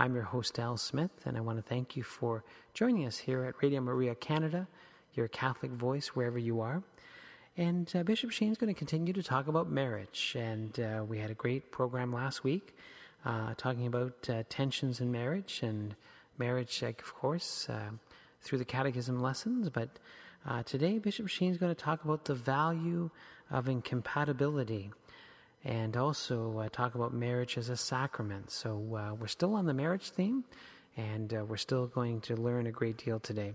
I'm 0.00 0.14
your 0.14 0.22
host, 0.22 0.60
Al 0.60 0.76
Smith, 0.76 1.10
and 1.24 1.36
I 1.36 1.40
want 1.40 1.58
to 1.58 1.62
thank 1.62 1.96
you 1.96 2.04
for 2.04 2.44
joining 2.72 3.04
us 3.04 3.18
here 3.18 3.42
at 3.42 3.60
Radio 3.60 3.80
Maria 3.80 4.14
Canada, 4.14 4.68
your 5.14 5.26
Catholic 5.26 5.72
voice 5.72 6.14
wherever 6.14 6.38
you 6.38 6.60
are. 6.60 6.84
And 7.56 7.90
uh, 7.96 8.04
Bishop 8.04 8.30
Sheen's 8.30 8.56
going 8.58 8.72
to 8.72 8.78
continue 8.78 9.12
to 9.12 9.24
talk 9.24 9.48
about 9.48 9.68
marriage. 9.68 10.36
And 10.38 10.78
uh, 10.78 11.02
we 11.02 11.18
had 11.18 11.32
a 11.32 11.34
great 11.34 11.72
program 11.72 12.12
last 12.12 12.44
week 12.44 12.76
uh, 13.24 13.54
talking 13.56 13.88
about 13.88 14.30
uh, 14.30 14.44
tensions 14.48 15.00
in 15.00 15.10
marriage 15.10 15.62
and 15.64 15.96
marriage, 16.38 16.80
of 16.80 17.14
course, 17.16 17.68
uh, 17.68 17.90
through 18.40 18.58
the 18.58 18.64
catechism 18.64 19.20
lessons. 19.20 19.68
But 19.68 19.98
uh, 20.46 20.62
today, 20.62 21.00
Bishop 21.00 21.26
Sheen's 21.26 21.58
going 21.58 21.74
to 21.74 21.82
talk 21.82 22.04
about 22.04 22.24
the 22.24 22.36
value 22.36 23.10
of 23.50 23.68
incompatibility 23.68 24.92
and 25.64 25.96
also 25.96 26.58
uh, 26.58 26.68
talk 26.70 26.94
about 26.94 27.12
marriage 27.12 27.58
as 27.58 27.68
a 27.68 27.76
sacrament. 27.76 28.50
So 28.50 28.76
uh, 28.94 29.14
we're 29.14 29.26
still 29.26 29.54
on 29.54 29.66
the 29.66 29.74
marriage 29.74 30.10
theme, 30.10 30.44
and 30.96 31.32
uh, 31.34 31.44
we're 31.44 31.56
still 31.56 31.86
going 31.86 32.20
to 32.22 32.36
learn 32.36 32.66
a 32.66 32.72
great 32.72 32.98
deal 32.98 33.20
today. 33.20 33.54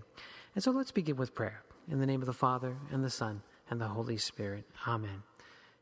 And 0.54 0.62
so 0.62 0.70
let's 0.70 0.92
begin 0.92 1.16
with 1.16 1.34
prayer. 1.34 1.62
In 1.90 1.98
the 1.98 2.06
name 2.06 2.22
of 2.22 2.26
the 2.26 2.32
Father, 2.32 2.76
and 2.90 3.04
the 3.04 3.10
Son, 3.10 3.42
and 3.70 3.80
the 3.80 3.88
Holy 3.88 4.16
Spirit. 4.16 4.64
Amen. 4.86 5.22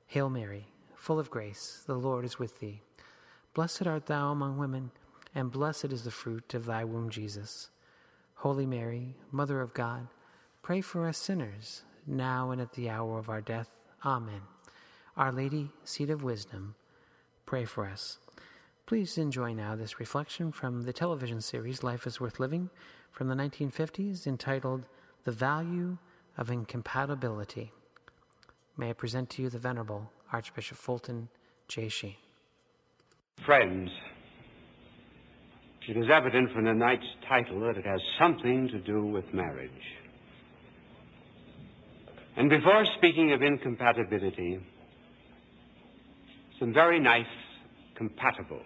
Hail 0.06 0.28
Mary, 0.28 0.66
full 0.94 1.18
of 1.18 1.30
grace, 1.30 1.82
the 1.86 1.94
Lord 1.94 2.24
is 2.24 2.38
with 2.38 2.58
thee. 2.58 2.80
Blessed 3.54 3.86
art 3.86 4.06
thou 4.06 4.30
among 4.30 4.58
women, 4.58 4.90
and 5.34 5.50
blessed 5.50 5.86
is 5.86 6.04
the 6.04 6.10
fruit 6.10 6.54
of 6.54 6.66
thy 6.66 6.84
womb, 6.84 7.10
Jesus. 7.10 7.70
Holy 8.34 8.66
Mary, 8.66 9.14
Mother 9.30 9.60
of 9.60 9.74
God, 9.74 10.08
pray 10.62 10.80
for 10.80 11.06
us 11.06 11.18
sinners, 11.18 11.82
now 12.06 12.50
and 12.50 12.60
at 12.60 12.72
the 12.72 12.90
hour 12.90 13.18
of 13.18 13.28
our 13.28 13.40
death. 13.40 13.70
Amen. 14.04 14.51
Our 15.14 15.30
Lady, 15.30 15.70
Seat 15.84 16.08
of 16.08 16.22
Wisdom, 16.22 16.74
pray 17.44 17.66
for 17.66 17.86
us. 17.86 18.18
Please 18.86 19.18
enjoy 19.18 19.52
now 19.52 19.76
this 19.76 20.00
reflection 20.00 20.52
from 20.52 20.84
the 20.84 20.92
television 20.94 21.42
series 21.42 21.82
Life 21.82 22.06
is 22.06 22.18
Worth 22.18 22.40
Living 22.40 22.70
from 23.10 23.28
the 23.28 23.34
1950s 23.34 24.26
entitled 24.26 24.86
The 25.24 25.32
Value 25.32 25.98
of 26.38 26.50
Incompatibility. 26.50 27.72
May 28.78 28.88
I 28.88 28.92
present 28.94 29.28
to 29.30 29.42
you 29.42 29.50
the 29.50 29.58
Venerable 29.58 30.10
Archbishop 30.32 30.78
Fulton 30.78 31.28
J. 31.68 31.90
Sheen. 31.90 32.16
Friends, 33.44 33.90
it 35.88 35.98
is 35.98 36.06
evident 36.10 36.52
from 36.54 36.64
the 36.64 36.72
night's 36.72 37.04
title 37.28 37.60
that 37.60 37.76
it 37.76 37.84
has 37.84 38.00
something 38.18 38.66
to 38.68 38.78
do 38.78 39.04
with 39.04 39.34
marriage. 39.34 39.70
And 42.34 42.48
before 42.48 42.86
speaking 42.96 43.32
of 43.32 43.42
incompatibility, 43.42 44.58
some 46.62 46.72
very 46.72 47.00
nice 47.00 47.26
compatibles. 48.00 48.62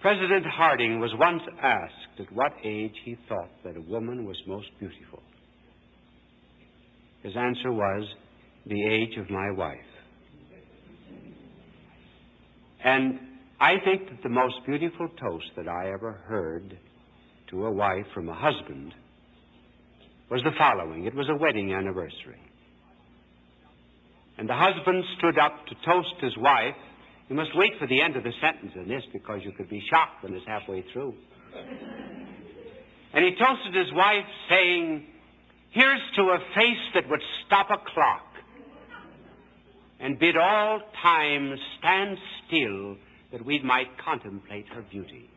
President 0.00 0.46
Harding 0.46 1.00
was 1.00 1.10
once 1.18 1.42
asked 1.60 2.20
at 2.20 2.30
what 2.32 2.52
age 2.62 2.94
he 3.04 3.18
thought 3.28 3.50
that 3.64 3.76
a 3.76 3.80
woman 3.80 4.24
was 4.24 4.36
most 4.46 4.68
beautiful. 4.78 5.20
His 7.24 7.32
answer 7.36 7.72
was, 7.72 8.06
the 8.64 8.80
age 8.86 9.18
of 9.18 9.28
my 9.28 9.50
wife. 9.50 9.78
And 12.84 13.18
I 13.58 13.72
think 13.84 14.08
that 14.08 14.22
the 14.22 14.28
most 14.28 14.54
beautiful 14.66 15.08
toast 15.20 15.50
that 15.56 15.66
I 15.66 15.90
ever 15.92 16.12
heard 16.28 16.78
to 17.50 17.66
a 17.66 17.72
wife 17.72 18.06
from 18.14 18.28
a 18.28 18.34
husband 18.34 18.94
was 20.30 20.42
the 20.44 20.52
following. 20.56 21.06
It 21.06 21.14
was 21.14 21.26
a 21.28 21.36
wedding 21.36 21.74
anniversary. 21.74 22.43
And 24.36 24.48
the 24.48 24.54
husband 24.54 25.04
stood 25.18 25.38
up 25.38 25.66
to 25.66 25.74
toast 25.84 26.14
his 26.20 26.36
wife. 26.36 26.74
You 27.28 27.36
must 27.36 27.50
wait 27.54 27.72
for 27.78 27.86
the 27.86 28.00
end 28.00 28.16
of 28.16 28.24
the 28.24 28.32
sentence 28.40 28.72
in 28.74 28.88
this 28.88 29.02
because 29.12 29.40
you 29.44 29.52
could 29.52 29.68
be 29.68 29.82
shocked 29.90 30.22
when 30.22 30.34
it's 30.34 30.46
halfway 30.46 30.82
through. 30.92 31.14
And 33.12 33.24
he 33.24 33.30
toasted 33.36 33.74
his 33.74 33.92
wife, 33.92 34.26
saying, 34.50 35.06
Here's 35.70 36.02
to 36.16 36.22
a 36.22 36.38
face 36.54 36.84
that 36.94 37.08
would 37.08 37.22
stop 37.46 37.70
a 37.70 37.78
clock 37.78 38.26
and 40.00 40.18
bid 40.18 40.36
all 40.36 40.80
time 41.02 41.56
stand 41.78 42.18
still 42.46 42.96
that 43.32 43.44
we 43.44 43.60
might 43.60 43.98
contemplate 43.98 44.68
her 44.68 44.82
beauty. 44.82 45.30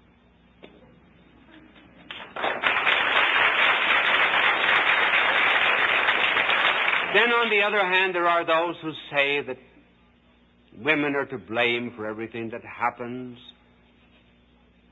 Then, 7.13 7.31
on 7.31 7.49
the 7.49 7.61
other 7.61 7.79
hand, 7.79 8.13
there 8.13 8.27
are 8.27 8.45
those 8.45 8.75
who 8.81 8.91
say 9.11 9.41
that 9.41 9.57
women 10.77 11.15
are 11.15 11.25
to 11.25 11.37
blame 11.37 11.93
for 11.95 12.05
everything 12.05 12.49
that 12.51 12.63
happens. 12.63 13.37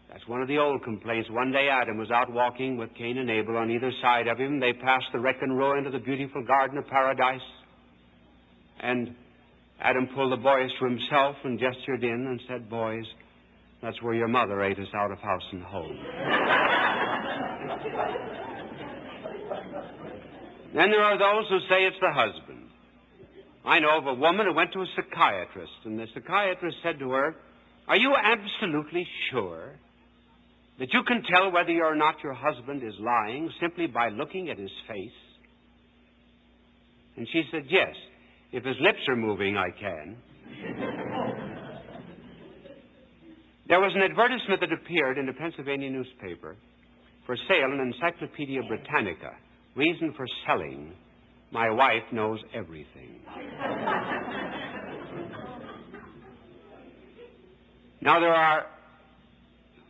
That's 0.09 0.25
one 0.27 0.41
of 0.41 0.47
the 0.47 0.57
old 0.57 0.81
complaints. 0.83 1.29
One 1.29 1.51
day 1.51 1.67
Adam 1.69 1.97
was 1.97 2.09
out 2.11 2.31
walking 2.31 2.77
with 2.77 2.93
Cain 2.95 3.17
and 3.17 3.29
Abel 3.29 3.57
on 3.57 3.69
either 3.69 3.91
side 4.01 4.27
of 4.27 4.37
him. 4.37 4.59
They 4.59 4.71
passed 4.71 5.07
the 5.11 5.19
wreck 5.19 5.41
and 5.41 5.57
row 5.57 5.77
into 5.77 5.89
the 5.89 5.99
beautiful 5.99 6.41
garden 6.43 6.77
of 6.77 6.87
paradise. 6.87 7.41
And 8.79 9.13
Adam 9.81 10.07
pulled 10.15 10.31
the 10.31 10.37
boys 10.37 10.71
to 10.79 10.85
himself 10.85 11.35
and 11.43 11.59
gestured 11.59 12.03
in 12.03 12.27
and 12.27 12.41
said, 12.47 12.69
Boys, 12.69 13.05
that's 13.81 14.01
where 14.01 14.13
your 14.13 14.29
mother 14.29 14.63
ate 14.63 14.79
us 14.79 14.87
out 14.95 15.11
of 15.11 15.19
house 15.19 15.43
and 15.51 15.63
home. 15.63 15.99
Then 20.75 20.91
there 20.91 21.03
are 21.03 21.17
those 21.17 21.49
who 21.49 21.59
say 21.69 21.85
it's 21.85 21.95
the 22.01 22.11
husband. 22.11 22.67
I 23.63 23.79
know 23.79 23.97
of 23.97 24.07
a 24.07 24.13
woman 24.13 24.45
who 24.45 24.53
went 24.53 24.73
to 24.73 24.81
a 24.81 24.85
psychiatrist, 24.93 25.71
and 25.85 25.97
the 25.97 26.05
psychiatrist 26.13 26.77
said 26.83 26.99
to 26.99 27.11
her, 27.11 27.35
Are 27.87 27.95
you 27.95 28.13
absolutely 28.13 29.07
sure 29.31 29.71
that 30.77 30.93
you 30.93 31.01
can 31.03 31.23
tell 31.23 31.49
whether 31.49 31.71
or 31.81 31.95
not 31.95 32.21
your 32.21 32.33
husband 32.33 32.83
is 32.83 32.93
lying 32.99 33.49
simply 33.61 33.87
by 33.87 34.09
looking 34.09 34.49
at 34.49 34.59
his 34.59 34.71
face? 34.85 35.15
And 37.15 37.25
she 37.31 37.43
said, 37.51 37.63
Yes. 37.69 37.95
If 38.51 38.65
his 38.65 38.75
lips 38.81 38.99
are 39.07 39.15
moving, 39.15 39.57
I 39.57 39.69
can. 39.71 40.17
there 43.67 43.79
was 43.79 43.93
an 43.95 44.01
advertisement 44.01 44.59
that 44.59 44.73
appeared 44.73 45.17
in 45.17 45.29
a 45.29 45.33
Pennsylvania 45.33 45.89
newspaper 45.89 46.57
for 47.25 47.37
sale 47.47 47.71
an 47.71 47.79
Encyclopedia 47.79 48.61
Britannica 48.67 49.35
Reason 49.75 50.13
for 50.13 50.25
selling. 50.47 50.93
My 51.51 51.69
wife 51.69 52.03
knows 52.11 52.39
everything. 52.53 53.19
now, 58.01 58.19
there 58.19 58.33
are 58.33 58.65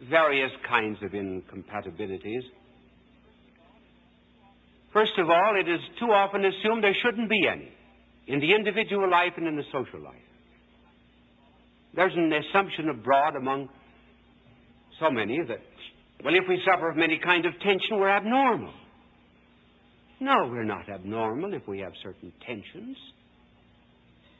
various 0.02 0.52
kinds 0.68 1.02
of 1.04 1.14
incompatibilities. 1.14 2.44
First 4.92 5.18
of 5.18 5.30
all, 5.30 5.60
it 5.60 5.68
is 5.70 5.82
too 6.00 6.12
often 6.12 6.46
assumed 6.46 6.84
there 6.84 6.96
shouldn't 7.04 7.30
be 7.30 7.48
any. 7.48 7.72
in 8.28 8.40
the 8.40 8.56
individual 8.56 9.10
life 9.10 9.34
and 9.38 9.48
in 9.48 9.56
the 9.56 9.64
social 9.72 10.00
life. 10.00 10.16
There's 11.94 12.16
an 12.16 12.34
assumption 12.34 12.90
abroad 12.90 13.36
among 13.36 13.70
so 15.00 15.12
many 15.12 15.42
that, 15.44 15.62
well, 16.24 16.34
if 16.34 16.48
we 16.48 16.60
suffer 16.66 16.92
from 16.92 17.04
any 17.04 17.20
kind 17.20 17.46
of 17.46 17.54
tension, 17.60 18.00
we're 18.00 18.10
abnormal. 18.10 18.74
No, 20.20 20.48
we're 20.50 20.64
not 20.64 20.90
abnormal 20.90 21.54
if 21.54 21.68
we 21.68 21.80
have 21.80 21.94
certain 22.02 22.32
tensions. 22.46 22.98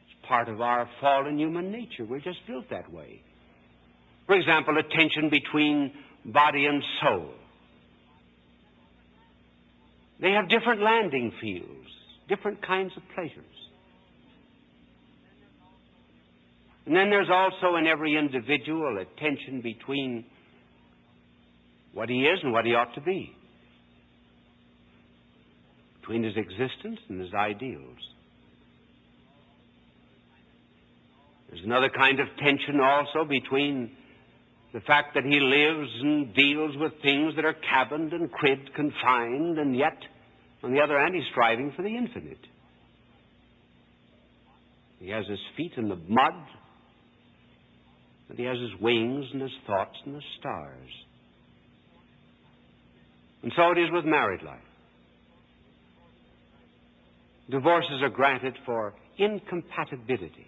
It's 0.06 0.28
part 0.28 0.48
of 0.48 0.62
our 0.62 0.90
fallen 1.02 1.38
human 1.38 1.72
nature. 1.72 2.06
We're 2.06 2.20
just 2.20 2.40
built 2.48 2.70
that 2.70 2.92
way. 2.92 3.22
For 4.26 4.36
example, 4.36 4.76
a 4.78 4.84
tension 4.84 5.30
between 5.30 5.92
body 6.26 6.66
and 6.66 6.82
soul. 7.02 7.34
They 10.20 10.32
have 10.32 10.50
different 10.50 10.82
landing 10.82 11.34
fields, 11.42 11.90
different 12.30 12.66
kinds 12.66 12.94
of 12.96 13.04
pleasures. 13.14 13.44
And 16.86 16.96
then 16.96 17.10
there's 17.10 17.30
also 17.32 17.76
in 17.78 17.88
every 17.88 18.16
individual 18.16 18.98
a 18.98 19.06
tension 19.20 19.62
between 19.62 20.26
what 21.94 22.10
he 22.10 22.22
is 22.22 22.40
and 22.44 22.54
what 22.54 22.66
he 22.66 22.76
ought 22.76 22.94
to 22.96 23.02
be, 23.02 23.35
between 26.06 26.24
his 26.24 26.38
existence 26.38 27.00
and 27.10 27.20
his 27.20 27.34
ideals. 27.34 27.98
There's 31.50 31.66
another 31.66 31.90
kind 31.90 32.20
of 32.20 32.28
tension 32.38 32.80
also 32.80 33.28
between 33.28 33.92
the 34.72 34.82
fact 34.82 35.16
that 35.16 35.24
he 35.24 35.40
lives 35.40 35.90
and 36.02 36.36
deals 36.36 36.78
with 36.78 36.92
things 37.02 37.36
that 37.36 37.46
are 37.46 37.56
cabined 37.56 38.14
and 38.14 38.32
cribbed, 38.32 38.72
confined, 38.76 39.58
and 39.58 39.76
yet, 39.76 39.98
on 40.62 40.74
the 40.74 40.82
other 40.82 41.00
hand, 41.00 41.16
he's 41.16 41.24
striving 41.32 41.74
for 41.76 41.82
the 41.82 41.96
infinite. 41.96 42.46
He 45.00 45.10
has 45.10 45.26
his 45.28 45.40
feet 45.58 45.72
in 45.78 45.90
the 45.90 45.96
mud, 45.96 46.34
and 48.30 48.38
he 48.38 48.46
has 48.46 48.58
his 48.60 48.80
wings 48.80 49.26
and 49.34 49.42
his 49.42 49.52
thoughts 49.66 49.96
in 50.06 50.14
the 50.14 50.22
stars. 50.40 50.90
And 53.42 53.52
so 53.56 53.72
it 53.72 53.80
is 53.80 53.90
with 53.92 54.06
married 54.06 54.44
life. 54.44 54.65
Divorces 57.50 58.02
are 58.02 58.10
granted 58.10 58.58
for 58.66 58.94
incompatibility. 59.18 60.48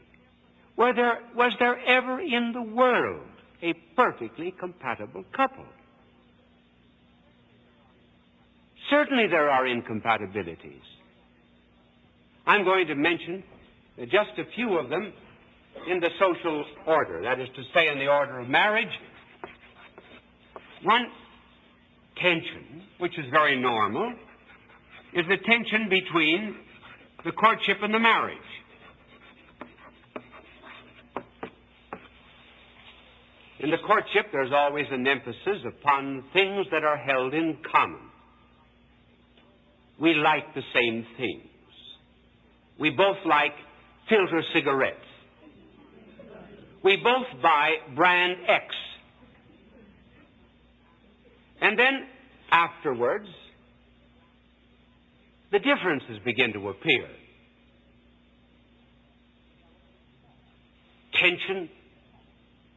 Were 0.76 0.94
there, 0.94 1.20
was 1.36 1.54
there 1.60 1.80
ever 1.86 2.20
in 2.20 2.52
the 2.54 2.62
world 2.62 3.28
a 3.62 3.74
perfectly 3.96 4.52
compatible 4.52 5.24
couple. 5.36 5.66
Certainly 8.90 9.28
there 9.28 9.50
are 9.50 9.66
incompatibilities. 9.66 10.82
I'm 12.46 12.64
going 12.64 12.88
to 12.88 12.96
mention 12.96 13.44
just 14.00 14.38
a 14.38 14.46
few 14.56 14.78
of 14.78 14.90
them 14.90 15.12
in 15.88 16.00
the 16.00 16.10
social 16.20 16.66
order, 16.86 17.22
that 17.24 17.40
is 17.40 17.50
to 17.56 17.64
say, 17.74 17.90
in 17.90 18.00
the 18.00 18.08
order 18.08 18.40
of 18.40 18.48
marriage. 18.48 18.88
One 20.84 21.08
tension, 22.16 22.84
which 23.00 23.18
is 23.18 23.26
very 23.32 23.60
normal, 23.60 24.14
is 25.14 25.26
the 25.28 25.38
tension 25.38 25.90
between 25.90 26.56
the 27.24 27.32
courtship 27.32 27.78
and 27.82 27.94
the 27.94 28.00
marriage. 28.00 28.38
In 33.60 33.72
the 33.72 33.78
courtship, 33.86 34.28
there's 34.32 34.52
always 34.54 34.86
an 34.92 35.08
emphasis 35.08 35.66
upon 35.66 36.24
things 36.32 36.68
that 36.72 36.84
are 36.84 36.98
held 36.98 37.34
in 37.34 37.58
common. 37.72 38.02
We 40.00 40.14
like 40.14 40.54
the 40.54 40.62
same 40.76 41.06
things. 41.18 41.44
We 42.80 42.92
both 42.92 43.18
like 43.26 43.54
filter 44.08 44.44
cigarettes. 44.54 45.00
We 46.84 46.98
both 46.98 47.42
buy 47.42 47.78
brand 47.96 48.38
X. 48.48 48.66
And 51.60 51.78
then 51.78 52.06
afterwards, 52.52 53.28
the 55.52 55.60
differences 55.60 56.20
begin 56.26 56.54
to 56.54 56.70
appear. 56.70 57.08
Tension 61.14 61.70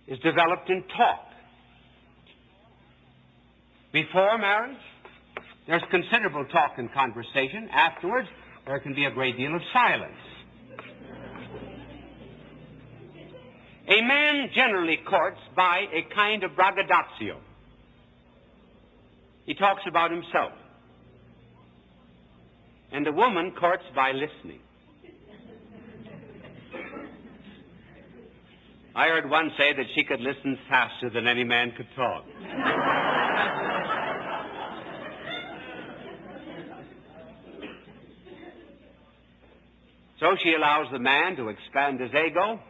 is 0.07 0.19
developed 0.21 0.71
in 0.71 0.83
talk. 0.97 1.27
Before 3.93 4.39
marriage, 4.39 4.77
there's 5.67 5.83
considerable 5.91 6.45
talk 6.47 6.75
and 6.79 6.93
conversation. 6.93 7.69
Afterwards, 7.73 8.29
there 8.67 8.79
can 8.81 8.95
be 8.95 9.05
a 9.05 9.11
great 9.11 9.37
deal 9.37 9.55
of 9.55 9.63
silence. 9.73 10.17
A 13.89 14.01
man 14.03 14.51
generally 14.55 14.99
courts 15.09 15.41
by 15.57 15.87
a 15.93 16.15
kind 16.15 16.45
of 16.45 16.55
braggadocio. 16.55 17.41
He 19.45 19.55
talks 19.55 19.83
about 19.89 20.13
himself. 20.13 20.53
And 22.93 23.07
a 23.07 23.13
woman 23.13 23.53
courts 23.53 23.85
by 23.95 24.13
listening. 24.13 24.61
I 28.95 29.07
heard 29.07 29.31
one 29.31 29.53
say 29.57 29.73
that 29.73 29.87
she 29.95 30.03
could 30.03 30.21
listen 30.21 30.59
faster 30.69 31.11
than 31.11 31.29
any 31.29 31.45
man 31.45 31.73
could 31.77 31.87
talk. 31.95 32.25
so 40.19 40.37
she 40.43 40.55
allows 40.55 40.89
the 40.91 40.99
man 40.99 41.37
to 41.37 41.49
expand 41.49 42.01
his 42.01 42.11
ego. 42.11 42.61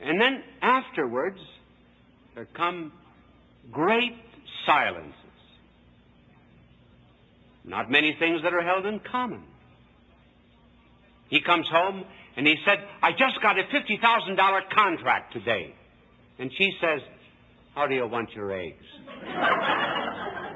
And 0.00 0.20
then 0.20 0.44
afterwards, 0.62 1.40
there 2.34 2.46
come 2.54 2.92
great 3.72 4.14
silences. 4.64 5.25
Not 7.66 7.90
many 7.90 8.16
things 8.18 8.42
that 8.42 8.54
are 8.54 8.62
held 8.62 8.86
in 8.86 9.00
common. 9.00 9.42
He 11.28 11.40
comes 11.40 11.66
home 11.68 12.04
and 12.36 12.46
he 12.46 12.56
said, 12.64 12.78
I 13.02 13.10
just 13.10 13.42
got 13.42 13.58
a 13.58 13.64
$50,000 13.64 14.70
contract 14.70 15.32
today. 15.32 15.74
And 16.38 16.52
she 16.56 16.72
says, 16.80 17.00
How 17.74 17.88
do 17.88 17.94
you 17.94 18.06
want 18.06 18.32
your 18.32 18.52
eggs? 18.52 18.84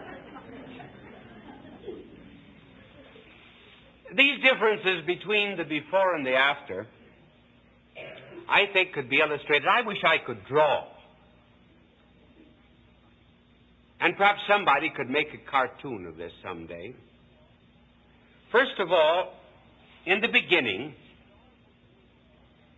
These 4.14 4.42
differences 4.42 5.04
between 5.06 5.56
the 5.56 5.64
before 5.64 6.14
and 6.16 6.26
the 6.26 6.34
after, 6.34 6.86
I 8.48 8.66
think, 8.72 8.92
could 8.92 9.08
be 9.08 9.20
illustrated. 9.20 9.68
I 9.68 9.82
wish 9.82 9.98
I 10.04 10.18
could 10.18 10.44
draw. 10.46 10.88
And 14.00 14.16
perhaps 14.16 14.40
somebody 14.48 14.90
could 14.96 15.10
make 15.10 15.28
a 15.34 15.50
cartoon 15.50 16.06
of 16.06 16.16
this 16.16 16.32
someday. 16.42 16.94
First 18.50 18.78
of 18.78 18.90
all, 18.90 19.34
in 20.06 20.20
the 20.20 20.28
beginning, 20.28 20.94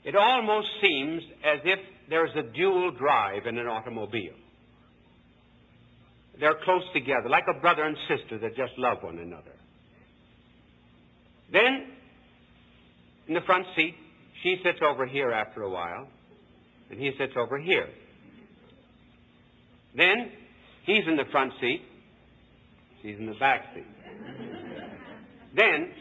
it 0.04 0.16
almost 0.16 0.68
seems 0.82 1.22
as 1.44 1.60
if 1.64 1.78
there's 2.10 2.34
a 2.36 2.42
dual 2.42 2.90
drive 2.90 3.46
in 3.46 3.56
an 3.56 3.68
automobile. 3.68 4.34
They're 6.40 6.58
close 6.64 6.82
together, 6.92 7.28
like 7.28 7.44
a 7.48 7.60
brother 7.60 7.84
and 7.84 7.96
sister 8.08 8.38
that 8.38 8.56
just 8.56 8.72
love 8.76 8.98
one 9.02 9.18
another. 9.18 9.52
Then, 11.52 11.86
in 13.28 13.34
the 13.34 13.42
front 13.42 13.66
seat, 13.76 13.94
she 14.42 14.56
sits 14.64 14.78
over 14.82 15.06
here 15.06 15.30
after 15.30 15.62
a 15.62 15.70
while, 15.70 16.08
and 16.90 16.98
he 16.98 17.12
sits 17.16 17.34
over 17.36 17.58
here. 17.58 17.88
Then, 19.94 20.32
he's 20.84 21.06
in 21.06 21.16
the 21.16 21.24
front 21.30 21.52
seat, 21.60 21.82
she's 23.02 23.18
in 23.18 23.26
the 23.26 23.34
back 23.34 23.66
seat. 23.74 23.86
Then, 25.54 25.92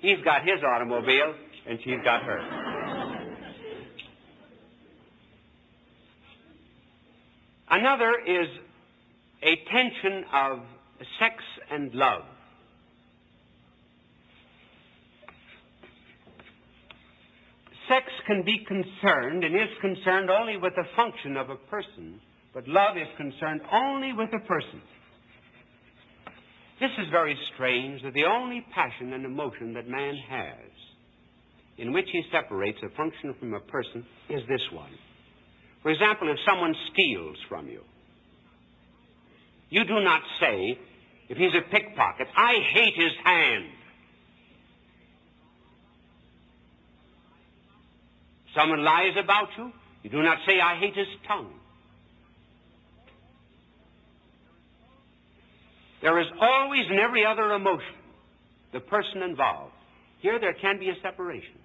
he's 0.00 0.18
got 0.24 0.42
his 0.42 0.62
automobile, 0.62 1.34
and 1.66 1.78
she's 1.82 1.98
got 2.04 2.22
hers. 2.22 2.44
Another 7.70 8.12
is 8.26 8.48
a 9.42 9.56
tension 9.72 10.24
of 10.32 10.60
sex 11.20 11.36
and 11.70 11.94
love. 11.94 12.22
Sex 17.88 18.06
can 18.26 18.42
be 18.44 18.64
concerned 18.66 19.44
and 19.44 19.54
is 19.54 19.68
concerned 19.80 20.30
only 20.30 20.56
with 20.56 20.74
the 20.76 20.84
function 20.96 21.36
of 21.36 21.50
a 21.50 21.56
person, 21.56 22.20
but 22.52 22.66
love 22.66 22.96
is 22.96 23.08
concerned 23.16 23.60
only 23.72 24.12
with 24.12 24.30
a 24.34 24.40
person. 24.46 24.80
This 26.80 26.90
is 26.98 27.10
very 27.10 27.38
strange 27.54 28.02
that 28.02 28.14
the 28.14 28.24
only 28.24 28.64
passion 28.74 29.12
and 29.12 29.24
emotion 29.24 29.74
that 29.74 29.86
man 29.86 30.16
has 30.28 30.56
in 31.78 31.92
which 31.92 32.08
he 32.10 32.22
separates 32.32 32.78
a 32.82 32.88
function 32.96 33.34
from 33.38 33.54
a 33.54 33.60
person 33.60 34.04
is 34.28 34.40
this 34.48 34.62
one. 34.72 34.90
For 35.82 35.90
example, 35.90 36.30
if 36.30 36.38
someone 36.46 36.74
steals 36.92 37.36
from 37.48 37.68
you, 37.68 37.82
you 39.70 39.84
do 39.84 40.00
not 40.00 40.22
say, 40.40 40.78
if 41.28 41.38
he's 41.38 41.54
a 41.54 41.62
pickpocket, 41.70 42.28
I 42.36 42.54
hate 42.72 42.94
his 42.96 43.12
hand. 43.24 43.66
Someone 48.54 48.82
lies 48.82 49.14
about 49.22 49.48
you, 49.56 49.72
you 50.02 50.10
do 50.10 50.22
not 50.22 50.38
say, 50.46 50.60
I 50.60 50.76
hate 50.76 50.96
his 50.96 51.06
tongue. 51.26 51.59
There 56.02 56.18
is 56.20 56.26
always 56.40 56.86
in 56.90 56.98
every 56.98 57.24
other 57.26 57.52
emotion 57.52 57.94
the 58.72 58.80
person 58.80 59.22
involved. 59.22 59.72
Here 60.20 60.38
there 60.38 60.54
can 60.54 60.78
be 60.78 60.88
a 60.88 60.94
separation, 61.02 61.58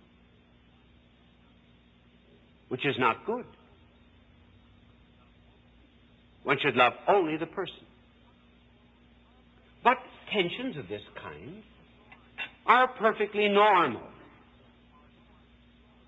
which 2.70 2.86
is 2.86 2.96
not 2.98 3.26
good. 3.26 3.46
One 6.44 6.58
should 6.62 6.76
love 6.76 6.94
only 7.08 7.38
the 7.38 7.48
person. 7.48 7.86
But 9.84 9.98
tensions 10.32 10.78
of 10.78 10.88
this 10.88 11.02
kind 11.22 11.64
are 12.66 12.88
perfectly 12.88 13.48
normal. 13.50 14.02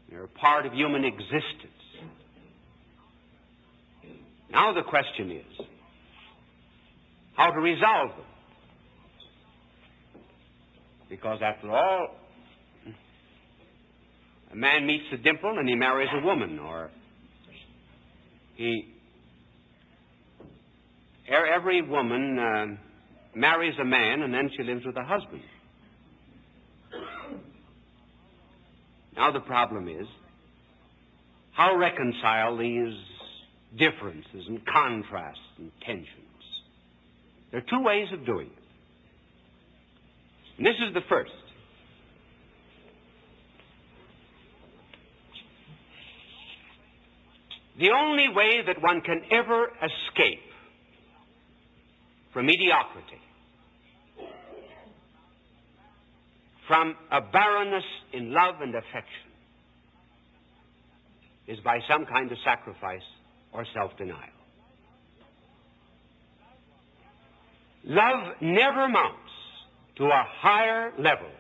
They're 0.10 0.24
a 0.24 0.28
part 0.28 0.66
of 0.66 0.74
human 0.74 1.04
existence. 1.06 1.74
Now 4.50 4.74
the 4.74 4.84
question 4.84 5.32
is 5.32 5.66
how 7.38 7.52
to 7.52 7.60
resolve 7.62 8.10
them. 8.10 8.26
Because 11.08 11.40
after 11.42 11.72
all, 11.72 12.16
a 14.52 14.56
man 14.56 14.86
meets 14.86 15.06
a 15.14 15.18
dimple 15.18 15.58
and 15.58 15.70
he 15.70 15.76
marries 15.76 16.10
a 16.14 16.26
woman, 16.26 16.60
or 16.60 16.90
he 18.56 18.94
every 21.30 21.82
woman 21.82 22.40
uh, 22.40 22.66
marries 23.36 23.78
a 23.80 23.86
man 23.86 24.24
and 24.24 24.34
then 24.34 24.50
she 24.56 24.64
lives 24.64 24.86
with 24.86 24.96
a 24.98 25.04
husband. 25.04 25.44
Now 29.16 29.32
the 29.32 29.42
problem 29.42 29.88
is 29.88 30.08
how 31.52 31.76
reconcile 31.76 32.58
these 32.58 32.96
differences 33.78 34.48
and 34.48 34.66
contrasts 34.66 35.40
and 35.58 35.72
tensions. 35.86 36.27
There 37.52 37.60
are 37.60 37.70
two 37.70 37.84
ways 37.84 38.08
of 38.12 38.26
doing 38.26 38.48
it. 38.48 38.64
And 40.58 40.66
this 40.66 40.76
is 40.88 40.94
the 40.94 41.02
first. 41.08 41.32
The 47.80 47.92
only 47.92 48.28
way 48.30 48.62
that 48.66 48.82
one 48.82 49.02
can 49.02 49.22
ever 49.32 49.68
escape 49.68 50.42
from 52.34 52.48
mediocrity, 52.48 53.22
from 56.68 56.96
a 57.12 57.22
barrenness 57.22 57.84
in 58.14 58.34
love 58.34 58.56
and 58.62 58.74
affection, 58.74 59.32
is 61.48 61.60
by 61.60 61.80
some 61.90 62.06
kind 62.06 62.32
of 62.32 62.38
sacrifice 62.44 63.06
or 63.54 63.64
self 63.76 63.96
denial. 63.98 64.38
Love 67.88 68.34
never 68.42 68.90
mounts 68.90 69.32
to 69.96 70.08
a 70.08 70.26
higher 70.40 70.92
level 71.00 71.32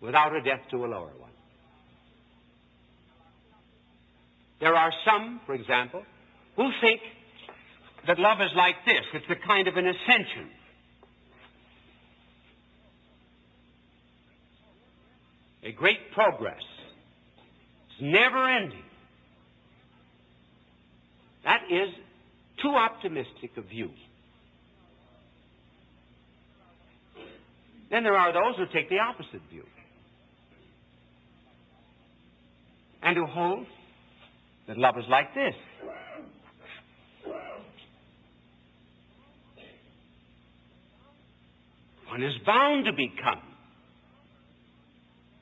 without 0.00 0.34
a 0.34 0.40
death 0.40 0.62
to 0.70 0.78
a 0.78 0.88
lower 0.88 1.12
one. 1.18 1.30
There 4.60 4.74
are 4.74 4.90
some, 5.04 5.40
for 5.44 5.54
example, 5.54 6.02
who 6.56 6.70
think 6.80 7.02
that 8.06 8.18
love 8.18 8.40
is 8.40 8.50
like 8.56 8.76
this. 8.86 9.02
It's 9.12 9.26
a 9.28 9.46
kind 9.46 9.68
of 9.68 9.76
an 9.76 9.86
ascension. 9.86 10.48
A 15.64 15.72
great 15.72 16.12
progress. 16.12 16.62
It's 17.90 18.00
never 18.00 18.48
ending. 18.48 18.82
That 21.44 21.64
is 21.70 21.90
too 22.62 22.74
optimistic 22.74 23.50
a 23.58 23.60
view. 23.60 23.90
Then 27.90 28.02
there 28.02 28.16
are 28.16 28.32
those 28.32 28.56
who 28.56 28.66
take 28.72 28.88
the 28.90 28.98
opposite 28.98 29.40
view 29.50 29.64
and 33.02 33.16
who 33.16 33.26
hold 33.26 33.66
that 34.66 34.76
love 34.76 34.98
is 34.98 35.04
like 35.08 35.34
this. 35.34 35.54
One 42.08 42.22
is 42.22 42.34
bound 42.44 42.86
to 42.86 42.92
become 42.92 43.42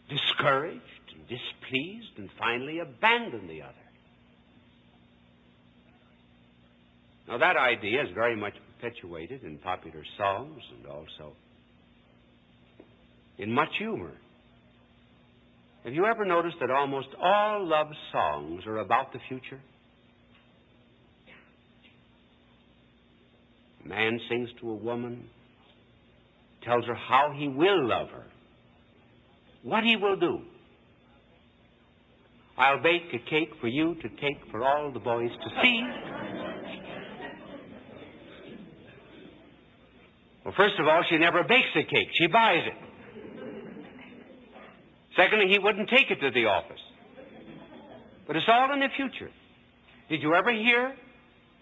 discouraged 0.09 0.81
and 1.15 1.23
displeased 1.29 2.19
and 2.19 2.29
finally 2.39 2.79
abandon 2.81 3.49
the 3.49 3.63
other. 3.63 3.73
Now, 7.29 7.39
that 7.39 7.57
idea 7.57 8.03
is 8.03 8.11
very 8.15 8.37
much 8.37 8.55
perpetuated 8.81 9.43
in 9.43 9.59
popular 9.59 10.05
songs 10.17 10.61
and 10.77 10.87
also 10.87 11.33
in 13.39 13.53
much 13.53 13.69
humor. 13.79 14.13
Have 15.85 15.95
you 15.95 16.07
ever 16.07 16.25
noticed 16.25 16.57
that 16.61 16.71
almost 16.71 17.09
all 17.21 17.67
love 17.67 17.89
songs 18.11 18.67
are 18.67 18.79
about 18.79 19.13
the 19.13 19.21
future? 19.29 19.61
A 23.85 23.89
man 23.89 24.19
sings 24.29 24.51
to 24.61 24.71
a 24.71 24.75
woman, 24.75 25.29
tells 26.63 26.85
her 26.87 26.95
how 26.95 27.33
he 27.37 27.47
will 27.47 27.87
love 27.87 28.09
her, 28.11 28.27
what 29.63 29.85
he 29.85 29.95
will 29.97 30.17
do. 30.17 30.41
I'll 32.59 32.83
bake 32.83 33.13
a 33.13 33.19
cake 33.31 33.51
for 33.61 33.69
you 33.69 33.95
to 33.97 34.09
take 34.09 34.51
for 34.51 34.65
all 34.65 34.91
the 34.91 34.99
boys 34.99 35.31
to 35.31 35.63
see. 35.63 35.83
Well, 40.45 40.55
first 40.57 40.75
of 40.79 40.89
all, 40.89 41.03
she 41.09 41.19
never 41.19 41.45
bakes 41.45 41.69
a 41.77 41.83
cake. 41.83 42.09
She 42.15 42.29
buys 42.29 42.63
it. 42.67 42.87
Secondly, 45.17 45.47
he 45.51 45.59
wouldn't 45.59 45.89
take 45.89 46.11
it 46.11 46.21
to 46.21 46.31
the 46.31 46.45
office. 46.47 46.81
But 48.27 48.37
it's 48.37 48.47
all 48.49 48.73
in 48.73 48.81
the 48.81 48.89
future. 48.97 49.31
Did 50.09 50.23
you 50.23 50.35
ever 50.35 50.53
hear 50.53 50.95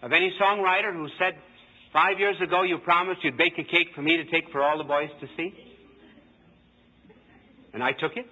of 0.01 0.11
any 0.11 0.33
songwriter 0.39 0.93
who 0.93 1.07
said, 1.17 1.35
five 1.93 2.19
years 2.19 2.35
ago 2.41 2.63
you 2.63 2.77
promised 2.79 3.23
you'd 3.23 3.37
bake 3.37 3.57
a 3.57 3.63
cake 3.63 3.89
for 3.95 4.01
me 4.01 4.17
to 4.17 4.25
take 4.25 4.51
for 4.51 4.61
all 4.61 4.77
the 4.77 4.83
boys 4.83 5.09
to 5.21 5.27
see? 5.37 5.53
And 7.73 7.83
I 7.83 7.91
took 7.93 8.17
it? 8.17 8.25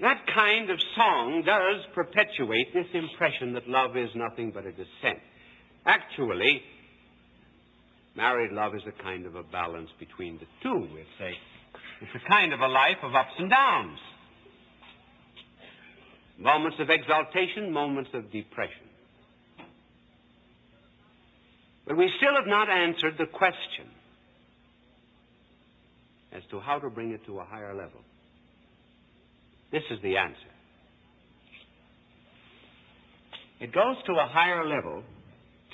that 0.00 0.26
kind 0.34 0.68
of 0.68 0.78
song 0.96 1.42
does 1.46 1.82
perpetuate 1.94 2.74
this 2.74 2.86
impression 2.92 3.54
that 3.54 3.66
love 3.68 3.96
is 3.96 4.10
nothing 4.14 4.50
but 4.50 4.66
a 4.66 4.72
descent. 4.72 5.18
Actually, 5.86 6.62
Married 8.16 8.52
love 8.52 8.74
is 8.74 8.82
a 8.86 9.02
kind 9.02 9.26
of 9.26 9.34
a 9.34 9.42
balance 9.42 9.90
between 9.98 10.38
the 10.38 10.46
two. 10.62 10.86
It's 10.96 11.08
say. 11.18 11.34
it's 12.00 12.24
a 12.24 12.30
kind 12.30 12.52
of 12.52 12.60
a 12.60 12.68
life 12.68 12.98
of 13.02 13.14
ups 13.14 13.32
and 13.38 13.50
downs. 13.50 13.98
Moments 16.38 16.76
of 16.80 16.90
exaltation, 16.90 17.72
moments 17.72 18.10
of 18.14 18.30
depression. 18.30 18.86
But 21.86 21.96
we 21.96 22.10
still 22.18 22.34
have 22.34 22.46
not 22.46 22.70
answered 22.70 23.14
the 23.18 23.26
question 23.26 23.90
as 26.32 26.42
to 26.50 26.60
how 26.60 26.78
to 26.78 26.90
bring 26.90 27.10
it 27.10 27.24
to 27.26 27.38
a 27.40 27.44
higher 27.44 27.74
level. 27.74 28.00
This 29.70 29.82
is 29.90 29.98
the 30.02 30.16
answer. 30.16 30.38
It 33.60 33.72
goes 33.72 33.96
to 34.06 34.12
a 34.12 34.26
higher 34.26 34.66
level 34.66 35.02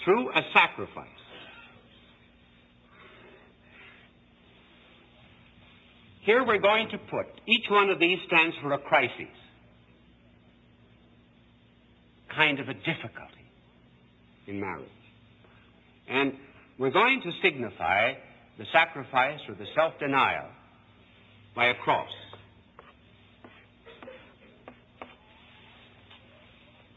through 0.04 0.30
a 0.30 0.42
sacrifice. 0.54 1.19
Here 6.30 6.44
we're 6.44 6.58
going 6.58 6.88
to 6.90 6.98
put, 6.98 7.26
each 7.48 7.64
one 7.68 7.90
of 7.90 7.98
these 7.98 8.18
stands 8.28 8.54
for 8.62 8.72
a 8.72 8.78
crisis, 8.78 9.34
kind 12.32 12.60
of 12.60 12.68
a 12.68 12.74
difficulty 12.74 13.50
in 14.46 14.60
marriage. 14.60 14.86
And 16.06 16.34
we're 16.78 16.92
going 16.92 17.20
to 17.22 17.32
signify 17.42 18.12
the 18.58 18.64
sacrifice 18.72 19.40
or 19.48 19.56
the 19.56 19.66
self 19.74 19.94
denial 19.98 20.46
by 21.56 21.66
a 21.66 21.74
cross. 21.74 22.12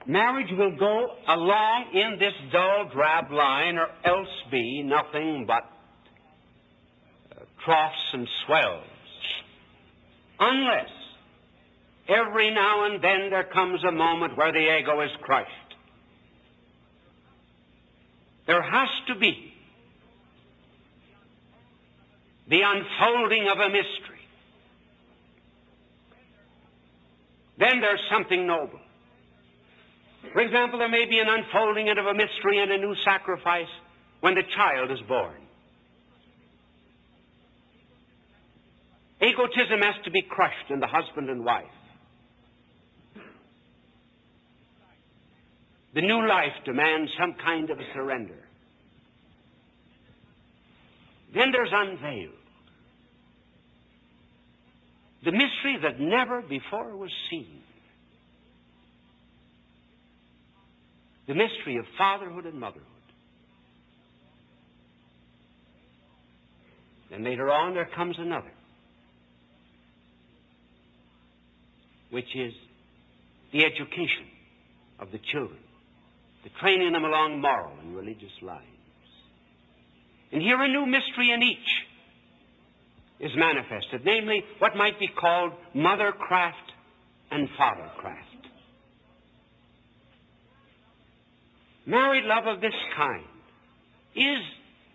Marriage 0.05 0.51
will 0.51 0.77
go 0.77 1.07
along 1.27 1.85
in 1.95 2.19
this 2.19 2.35
dull, 2.51 2.87
drab 2.93 3.31
line, 3.31 3.79
or 3.79 3.87
else 4.05 4.29
be 4.51 4.83
nothing 4.83 5.45
but 5.47 5.63
uh, 7.31 7.45
troughs 7.65 8.13
and 8.13 8.27
swells 8.45 8.85
Unless 10.45 10.89
every 12.09 12.51
now 12.51 12.83
and 12.83 13.01
then 13.01 13.29
there 13.29 13.45
comes 13.45 13.81
a 13.85 13.91
moment 13.93 14.35
where 14.35 14.51
the 14.51 14.77
ego 14.77 14.99
is 14.99 15.11
crushed. 15.21 15.49
There 18.45 18.61
has 18.61 18.89
to 19.07 19.15
be 19.15 19.53
the 22.49 22.61
unfolding 22.61 23.47
of 23.47 23.59
a 23.59 23.69
mystery. 23.69 24.27
Then 27.57 27.79
there's 27.79 28.01
something 28.11 28.45
noble. 28.45 28.81
For 30.33 30.41
example, 30.41 30.79
there 30.79 30.89
may 30.89 31.05
be 31.05 31.19
an 31.19 31.29
unfolding 31.29 31.87
of 31.87 32.05
a 32.05 32.13
mystery 32.13 32.59
and 32.59 32.69
a 32.69 32.77
new 32.77 32.95
sacrifice 32.95 33.69
when 34.19 34.35
the 34.35 34.43
child 34.43 34.91
is 34.91 34.99
born. 35.07 35.42
Egotism 39.23 39.79
has 39.81 39.95
to 40.03 40.11
be 40.11 40.21
crushed 40.21 40.69
in 40.69 40.79
the 40.79 40.87
husband 40.87 41.29
and 41.29 41.45
wife. 41.45 41.65
The 45.93 46.01
new 46.01 46.27
life 46.27 46.53
demands 46.65 47.11
some 47.19 47.35
kind 47.45 47.69
of 47.69 47.79
a 47.79 47.83
surrender. 47.93 48.43
Then 51.33 51.51
there's 51.51 51.69
unveiled. 51.71 52.33
The 55.23 55.31
mystery 55.31 55.77
that 55.83 55.99
never 55.99 56.41
before 56.41 56.97
was 56.97 57.11
seen. 57.29 57.61
The 61.27 61.35
mystery 61.35 61.77
of 61.77 61.85
fatherhood 61.97 62.45
and 62.45 62.59
motherhood. 62.59 62.87
Then 67.09 67.23
later 67.23 67.49
on 67.49 67.73
there 67.73 67.89
comes 67.95 68.15
another, 68.19 68.51
which 72.13 72.35
is 72.35 72.53
the 73.51 73.65
education 73.65 74.27
of 74.99 75.11
the 75.11 75.17
children, 75.31 75.57
the 76.43 76.51
training 76.61 76.93
them 76.93 77.03
along 77.03 77.41
moral 77.41 77.73
and 77.81 77.95
religious 77.95 78.31
lines. 78.43 78.61
And 80.31 80.39
here 80.39 80.61
a 80.61 80.67
new 80.67 80.85
mystery 80.85 81.31
in 81.31 81.41
each 81.41 81.57
is 83.19 83.31
manifested, 83.35 84.05
namely 84.05 84.43
what 84.59 84.75
might 84.75 84.99
be 84.99 85.07
called 85.07 85.53
mothercraft 85.75 86.53
and 87.31 87.49
fathercraft. 87.59 88.45
Married 91.87 92.25
love 92.25 92.45
of 92.45 92.61
this 92.61 92.75
kind 92.95 93.25
is 94.15 94.43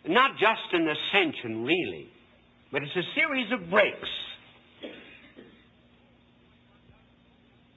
not 0.06 0.38
just 0.38 0.72
an 0.72 0.88
ascension, 0.88 1.64
really, 1.64 2.08
but 2.70 2.84
it's 2.84 2.94
a 2.94 3.14
series 3.16 3.50
of 3.50 3.68
breaks 3.70 4.08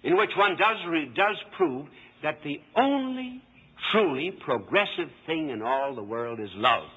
in 0.04 0.18
which 0.18 0.32
one 0.36 0.58
does, 0.58 0.78
does 1.16 1.38
prove 1.56 1.88
that 2.24 2.40
the 2.44 2.62
only 2.76 3.42
truly 3.92 4.32
progressive 4.32 5.10
thing 5.26 5.50
in 5.50 5.62
all 5.62 5.96
the 5.96 6.04
world 6.04 6.40
is 6.40 6.50
love. 6.56 6.88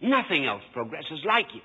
Nothing 0.00 0.46
else 0.46 0.62
progresses 0.72 1.20
like 1.24 1.54
it. 1.54 1.62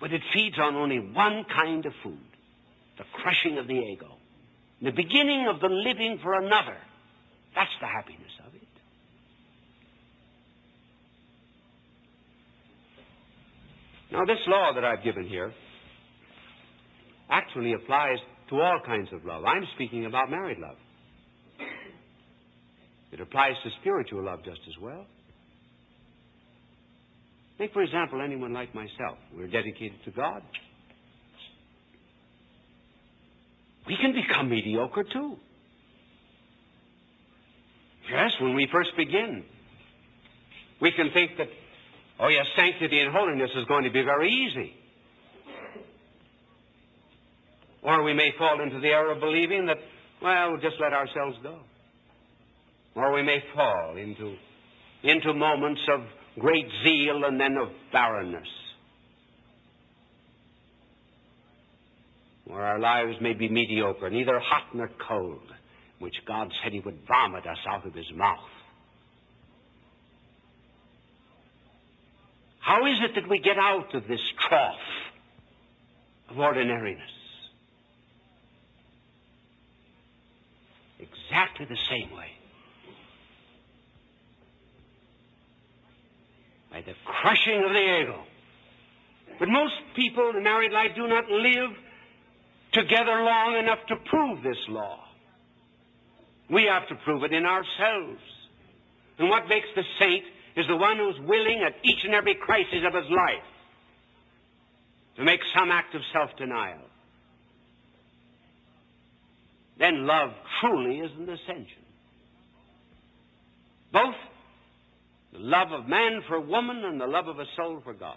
But 0.00 0.12
it 0.12 0.22
feeds 0.32 0.58
on 0.58 0.74
only 0.76 0.98
one 0.98 1.44
kind 1.44 1.86
of 1.86 1.92
food 2.02 2.18
the 2.96 3.04
crushing 3.12 3.58
of 3.58 3.66
the 3.66 3.74
ego, 3.74 4.14
the 4.80 4.92
beginning 4.92 5.48
of 5.48 5.60
the 5.60 5.68
living 5.68 6.18
for 6.22 6.34
another. 6.34 6.76
That's 7.54 7.70
the 7.80 7.86
happiness 7.86 8.30
of 8.46 8.54
it. 8.54 8.60
Now, 14.14 14.24
this 14.24 14.38
law 14.46 14.72
that 14.72 14.84
I've 14.84 15.02
given 15.02 15.26
here 15.26 15.52
actually 17.28 17.72
applies 17.72 18.18
to 18.48 18.60
all 18.60 18.78
kinds 18.86 19.08
of 19.12 19.24
love. 19.24 19.44
I'm 19.44 19.64
speaking 19.74 20.06
about 20.06 20.30
married 20.30 20.58
love. 20.58 20.76
It 23.10 23.20
applies 23.20 23.54
to 23.64 23.70
spiritual 23.80 24.24
love 24.24 24.44
just 24.44 24.60
as 24.68 24.78
well. 24.80 25.04
Take, 27.58 27.72
for 27.72 27.82
example, 27.82 28.20
anyone 28.22 28.52
like 28.52 28.72
myself. 28.72 29.18
We're 29.36 29.48
dedicated 29.48 29.98
to 30.04 30.12
God. 30.12 30.42
We 33.88 33.96
can 33.96 34.12
become 34.12 34.48
mediocre 34.48 35.02
too. 35.02 35.38
Yes, 38.08 38.32
when 38.40 38.54
we 38.54 38.68
first 38.70 38.96
begin, 38.96 39.44
we 40.80 40.92
can 40.92 41.10
think 41.10 41.32
that, 41.38 41.48
oh 42.20 42.28
yes, 42.28 42.46
sanctity 42.56 43.00
and 43.00 43.12
holiness 43.12 43.50
is 43.56 43.64
going 43.66 43.84
to 43.84 43.90
be 43.90 44.02
very 44.02 44.30
easy. 44.30 44.74
Or 47.82 48.02
we 48.02 48.14
may 48.14 48.32
fall 48.38 48.62
into 48.62 48.80
the 48.80 48.88
error 48.88 49.12
of 49.12 49.20
believing 49.20 49.66
that, 49.66 49.76
well, 50.22 50.52
we'll 50.52 50.60
just 50.60 50.80
let 50.80 50.94
ourselves 50.94 51.36
go. 51.42 51.58
Or 52.94 53.12
we 53.12 53.22
may 53.22 53.42
fall 53.54 53.96
into, 53.96 54.36
into 55.02 55.34
moments 55.34 55.82
of 55.92 56.00
great 56.38 56.66
zeal 56.84 57.24
and 57.24 57.38
then 57.38 57.56
of 57.58 57.68
barrenness. 57.92 58.48
Where 62.46 62.62
our 62.62 62.78
lives 62.78 63.16
may 63.20 63.34
be 63.34 63.48
mediocre, 63.48 64.10
neither 64.10 64.38
hot 64.38 64.74
nor 64.74 64.90
cold, 65.08 65.52
which 65.98 66.14
God 66.26 66.50
said 66.62 66.72
He 66.72 66.80
would 66.80 66.98
vomit 67.06 67.46
us 67.46 67.58
out 67.68 67.86
of 67.86 67.94
His 67.94 68.10
mouth. 68.14 68.38
How 72.64 72.86
is 72.86 72.98
it 73.02 73.14
that 73.14 73.28
we 73.28 73.38
get 73.38 73.58
out 73.58 73.94
of 73.94 74.08
this 74.08 74.20
trough 74.48 74.74
of 76.30 76.38
ordinariness? 76.38 77.10
Exactly 80.98 81.66
the 81.66 81.76
same 81.88 82.10
way. 82.16 82.30
by 86.74 86.80
the 86.80 86.94
crushing 87.04 87.62
of 87.62 87.70
the 87.70 88.00
ego. 88.00 88.24
But 89.38 89.48
most 89.48 89.74
people 89.94 90.30
in 90.30 90.42
married 90.42 90.72
life 90.72 90.90
do 90.96 91.06
not 91.06 91.30
live 91.30 91.70
together 92.72 93.22
long 93.22 93.56
enough 93.56 93.78
to 93.86 93.96
prove 94.10 94.42
this 94.42 94.58
law. 94.68 94.98
We 96.50 96.64
have 96.64 96.88
to 96.88 96.96
prove 96.96 97.22
it 97.22 97.32
in 97.32 97.46
ourselves. 97.46 98.20
And 99.18 99.30
what 99.30 99.48
makes 99.48 99.68
the 99.76 99.84
saint 100.00 100.24
is 100.56 100.66
the 100.68 100.76
one 100.76 100.96
who's 100.98 101.18
willing 101.26 101.62
at 101.66 101.74
each 101.82 102.04
and 102.04 102.14
every 102.14 102.34
crisis 102.34 102.84
of 102.86 102.94
his 102.94 103.10
life 103.10 103.44
to 105.16 105.24
make 105.24 105.40
some 105.56 105.70
act 105.70 105.94
of 105.94 106.00
self-denial. 106.12 106.80
Then 109.78 110.06
love 110.06 110.30
truly 110.60 110.98
is 111.00 111.10
an 111.18 111.28
ascension. 111.28 111.82
Both 113.92 114.14
the 115.32 115.40
love 115.40 115.72
of 115.72 115.88
man 115.88 116.22
for 116.28 116.40
woman 116.40 116.84
and 116.84 117.00
the 117.00 117.06
love 117.06 117.26
of 117.26 117.38
a 117.38 117.46
soul 117.56 117.80
for 117.82 117.92
God. 117.92 118.16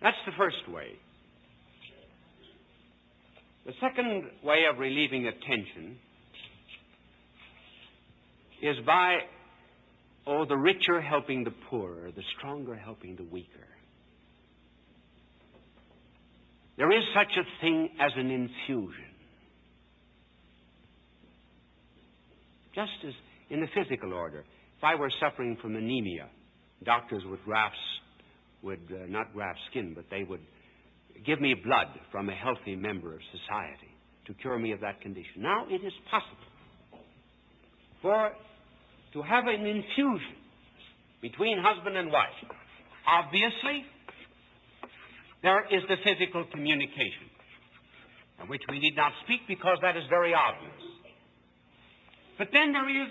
That's 0.00 0.16
the 0.24 0.32
first 0.32 0.68
way. 0.68 0.92
The 3.66 3.72
second 3.80 4.30
way 4.42 4.64
of 4.70 4.78
relieving 4.78 5.26
a 5.26 5.32
tension 5.32 5.98
is 8.62 8.76
by, 8.84 9.18
oh, 10.26 10.44
the 10.44 10.56
richer 10.56 11.00
helping 11.00 11.44
the 11.44 11.52
poorer, 11.68 12.10
the 12.14 12.22
stronger 12.36 12.74
helping 12.74 13.16
the 13.16 13.24
weaker. 13.24 13.66
There 16.76 16.90
is 16.90 17.04
such 17.14 17.32
a 17.36 17.60
thing 17.60 17.90
as 18.00 18.12
an 18.16 18.30
infusion. 18.30 19.04
Just 22.74 22.92
as 23.06 23.12
in 23.50 23.60
the 23.60 23.66
physical 23.74 24.12
order. 24.14 24.44
If 24.78 24.84
I 24.84 24.94
were 24.94 25.10
suffering 25.20 25.58
from 25.60 25.76
anemia, 25.76 26.28
doctors 26.84 27.22
would 27.26 27.44
graft, 27.44 27.76
would 28.62 28.80
uh, 28.90 29.06
not 29.08 29.34
graft 29.34 29.58
skin, 29.70 29.92
but 29.94 30.04
they 30.10 30.22
would 30.22 30.40
give 31.26 31.40
me 31.40 31.54
blood 31.54 31.88
from 32.10 32.30
a 32.30 32.34
healthy 32.34 32.76
member 32.76 33.12
of 33.12 33.20
society 33.32 33.92
to 34.26 34.34
cure 34.34 34.58
me 34.58 34.72
of 34.72 34.80
that 34.80 35.00
condition. 35.00 35.42
Now 35.42 35.66
it 35.68 35.84
is 35.84 35.92
possible 36.10 37.02
for 38.00 38.30
to 39.12 39.22
have 39.22 39.46
an 39.46 39.66
infusion 39.66 40.36
between 41.20 41.58
husband 41.62 41.96
and 41.96 42.10
wife. 42.10 42.28
Obviously, 43.06 43.84
there 45.42 45.64
is 45.70 45.82
the 45.88 45.96
physical 46.04 46.44
communication, 46.52 47.28
of 48.40 48.48
which 48.48 48.62
we 48.68 48.78
need 48.78 48.96
not 48.96 49.12
speak 49.24 49.40
because 49.48 49.78
that 49.82 49.96
is 49.96 50.04
very 50.08 50.34
obvious. 50.34 50.72
But 52.38 52.48
then 52.52 52.72
there 52.72 52.88
is 52.88 53.08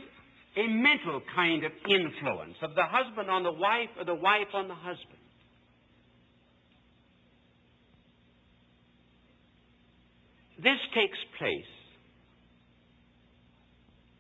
a 0.58 0.68
mental 0.68 1.22
kind 1.36 1.64
of 1.64 1.72
influence 1.88 2.56
of 2.62 2.76
the 2.76 2.84
husband 2.84 3.30
on 3.30 3.44
the 3.44 3.52
wife 3.52 3.90
or 3.98 4.06
the 4.06 4.16
wife 4.16 4.48
on 4.54 4.68
the 4.68 4.76
husband. 4.76 5.20
This 10.62 10.80
takes 10.94 11.18
place 11.38 11.79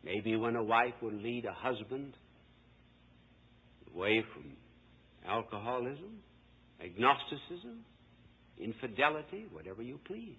maybe 0.04 0.36
when 0.36 0.56
a 0.56 0.64
wife 0.64 0.94
will 1.02 1.14
lead 1.14 1.46
a 1.46 1.54
husband 1.54 2.14
away 3.94 4.24
from 4.34 4.46
alcoholism, 5.28 6.20
agnosticism, 6.84 7.84
infidelity, 8.60 9.46
whatever 9.52 9.82
you 9.82 10.00
please. 10.06 10.36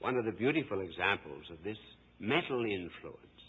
One 0.00 0.16
of 0.16 0.24
the 0.24 0.32
beautiful 0.32 0.80
examples 0.80 1.44
of 1.50 1.62
this 1.62 1.76
mental 2.18 2.64
influence 2.64 3.42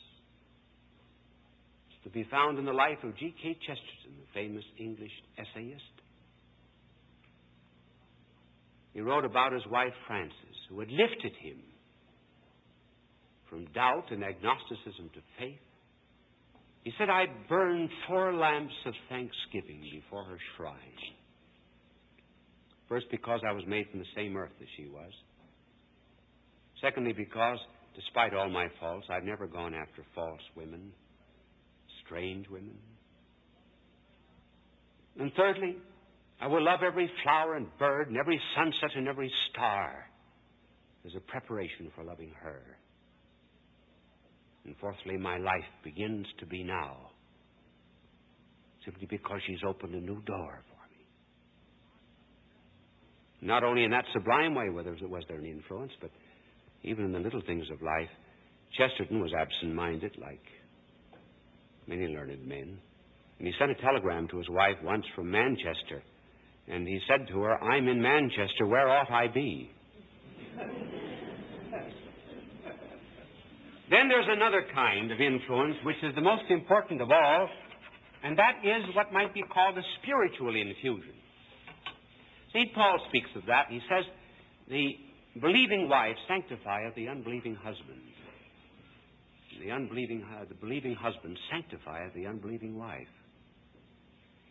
is 1.90 2.04
to 2.04 2.10
be 2.10 2.28
found 2.30 2.60
in 2.60 2.66
the 2.66 2.74
life 2.74 3.00
of 3.04 3.18
G.K. 3.18 3.58
Chesterton, 3.60 4.14
the 4.20 4.28
famous 4.34 4.64
English 4.78 5.12
essayist. 5.38 5.82
He 8.94 9.02
wrote 9.02 9.26
about 9.26 9.54
his 9.54 9.64
wife 9.72 9.94
Frances, 10.06 10.53
who 10.70 10.80
had 10.80 10.90
lifted 10.90 11.34
him 11.42 11.58
from 13.50 13.66
doubt 13.74 14.06
and 14.10 14.24
agnosticism 14.24 15.10
to 15.14 15.22
faith. 15.40 15.60
He 16.84 16.92
said, 16.98 17.10
I 17.10 17.26
burned 17.48 17.90
four 18.08 18.34
lamps 18.34 18.74
of 18.86 18.94
thanksgiving 19.10 19.82
before 19.92 20.26
her 20.26 20.38
shrine. 20.58 20.76
First, 22.90 23.06
because 23.12 23.42
I 23.48 23.54
was 23.54 23.64
made 23.68 23.90
from 23.90 24.00
the 24.00 24.06
same 24.16 24.36
earth 24.36 24.52
as 24.60 24.68
she 24.76 24.88
was. 24.88 25.12
Secondly, 26.82 27.14
because, 27.14 27.60
despite 27.96 28.34
all 28.34 28.50
my 28.50 28.68
faults, 28.80 29.08
I've 29.10 29.24
never 29.24 29.48
gone 29.48 29.74
after 29.74 30.04
false 30.14 30.42
women, 30.56 30.92
strange 32.06 32.50
women. 32.50 32.78
And 35.20 35.32
thirdly, 35.38 35.78
I 36.42 36.48
will 36.48 36.64
love 36.64 36.82
every 36.86 37.10
flower 37.24 37.56
and 37.56 37.68
bird 37.78 38.10
and 38.10 38.18
every 38.18 38.42
sunset 38.56 38.98
and 38.98 39.08
every 39.08 39.32
star 39.52 40.10
as 41.06 41.12
a 41.16 41.20
preparation 41.20 41.92
for 41.96 42.04
loving 42.04 42.32
her. 42.42 42.62
And 44.66 44.76
fourthly, 44.80 45.18
my 45.18 45.38
life 45.38 45.66
begins 45.84 46.26
to 46.40 46.46
be 46.46 46.64
now 46.64 47.10
simply 48.86 49.08
because 49.10 49.40
she's 49.48 49.64
opened 49.68 49.96
a 49.96 50.00
new 50.00 50.22
door 50.22 50.64
for 50.70 50.90
me. 50.90 51.06
Not 53.42 53.64
only 53.64 53.84
in 53.84 53.92
that 53.92 54.06
sublime 54.14 54.56
way 54.56 54.70
was 54.70 54.86
there 55.28 55.38
an 55.38 55.46
influence, 55.46 55.92
but 56.02 56.12
even 56.84 57.06
in 57.06 57.12
the 57.12 57.20
little 57.20 57.42
things 57.46 57.66
of 57.72 57.82
life. 57.82 58.10
Chesterton 58.78 59.22
was 59.22 59.32
absent 59.38 59.74
minded, 59.74 60.16
like 60.20 60.44
many 61.88 62.08
learned 62.08 62.46
men. 62.46 62.78
And 63.40 63.48
he 63.48 63.54
sent 63.60 63.72
a 63.72 63.76
telegram 63.76 64.28
to 64.30 64.38
his 64.38 64.50
wife 64.50 64.78
once 64.84 65.06
from 65.16 65.32
Manchester. 65.32 66.04
And 66.68 66.88
he 66.88 67.00
said 67.08 67.28
to 67.28 67.40
her, 67.42 67.62
I'm 67.62 67.88
in 67.88 68.02
Manchester. 68.02 68.66
Where 68.66 68.90
ought 68.90 69.12
I 69.12 69.28
be? 69.28 69.70
Then 73.90 74.08
there's 74.08 74.28
another 74.30 74.66
kind 74.74 75.12
of 75.12 75.20
influence, 75.22 75.76
which 75.84 75.98
is 76.04 76.16
the 76.16 76.22
most 76.22 76.44
important 76.50 77.02
of 77.02 77.12
all, 77.12 77.50
and 78.24 78.38
that 78.38 78.62
is 78.64 78.96
what 78.96 79.12
might 79.12 79.34
be 79.34 79.44
called 79.44 79.78
a 79.78 79.84
spiritual 80.02 80.56
infusion. 80.56 81.14
St. 82.54 82.74
Paul 82.74 83.00
speaks 83.10 83.30
of 83.36 83.46
that. 83.48 83.66
He 83.70 83.82
says, 83.90 84.06
The 84.70 84.96
believing 85.42 85.90
wife 85.90 86.16
sanctifieth 86.28 86.96
the 86.96 87.10
unbelieving 87.10 87.56
husband. 87.56 88.00
The 89.64 89.72
unbelieving, 89.72 90.24
uh, 90.24 90.46
the 90.48 90.56
believing 90.56 90.96
husband 90.96 91.38
sanctifieth 91.52 92.14
the 92.14 92.28
unbelieving 92.28 92.78
wife. 92.78 93.08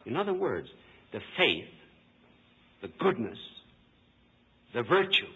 In 0.04 0.16
other 0.16 0.34
words, 0.34 0.68
the 1.12 1.20
faith, 1.36 1.68
the 2.82 2.88
goodness, 2.98 3.38
the 4.74 4.82
virtue 4.82 5.26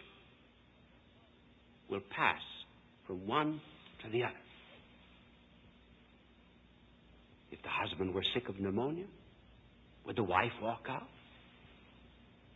will 1.90 2.00
pass 2.10 2.40
from 3.06 3.26
one 3.26 3.60
to 4.02 4.10
the 4.10 4.24
other. 4.24 4.34
If 7.50 7.62
the 7.62 7.68
husband 7.68 8.14
were 8.14 8.24
sick 8.34 8.48
of 8.48 8.58
pneumonia, 8.60 9.06
would 10.04 10.16
the 10.16 10.24
wife 10.24 10.52
walk 10.62 10.86
out? 10.88 11.08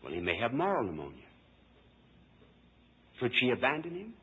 Well, 0.03 0.13
he 0.13 0.21
may 0.21 0.37
have 0.41 0.53
moral 0.53 0.85
pneumonia. 0.85 1.19
Should 3.19 3.33
she 3.39 3.51
abandon 3.51 3.95
him? 3.95 4.15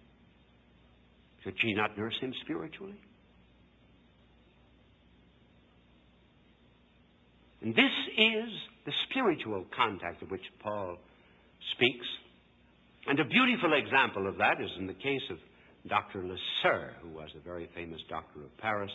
Should 1.44 1.56
she 1.62 1.74
not 1.74 1.98
nurse 1.98 2.16
him 2.20 2.34
spiritually? 2.44 3.00
And 7.62 7.76
this 7.76 7.92
is 8.18 8.50
the 8.86 8.92
spiritual 9.10 9.66
contact 9.76 10.22
of 10.22 10.32
which 10.32 10.42
Paul 10.62 10.98
speaks. 11.76 12.06
And 13.08 13.20
a 13.20 13.26
beautiful 13.26 13.74
example 13.74 14.28
of 14.28 14.38
that 14.38 14.62
is 14.62 14.70
in 14.78 14.88
the 14.88 14.94
case 14.94 15.22
of 15.30 15.38
Dr. 15.88 16.24
Leseur, 16.24 16.92
who 17.02 17.10
was 17.10 17.30
a 17.36 17.40
very 17.40 17.70
famous 17.74 18.02
doctor 18.10 18.42
of 18.42 18.58
Paris 18.58 18.92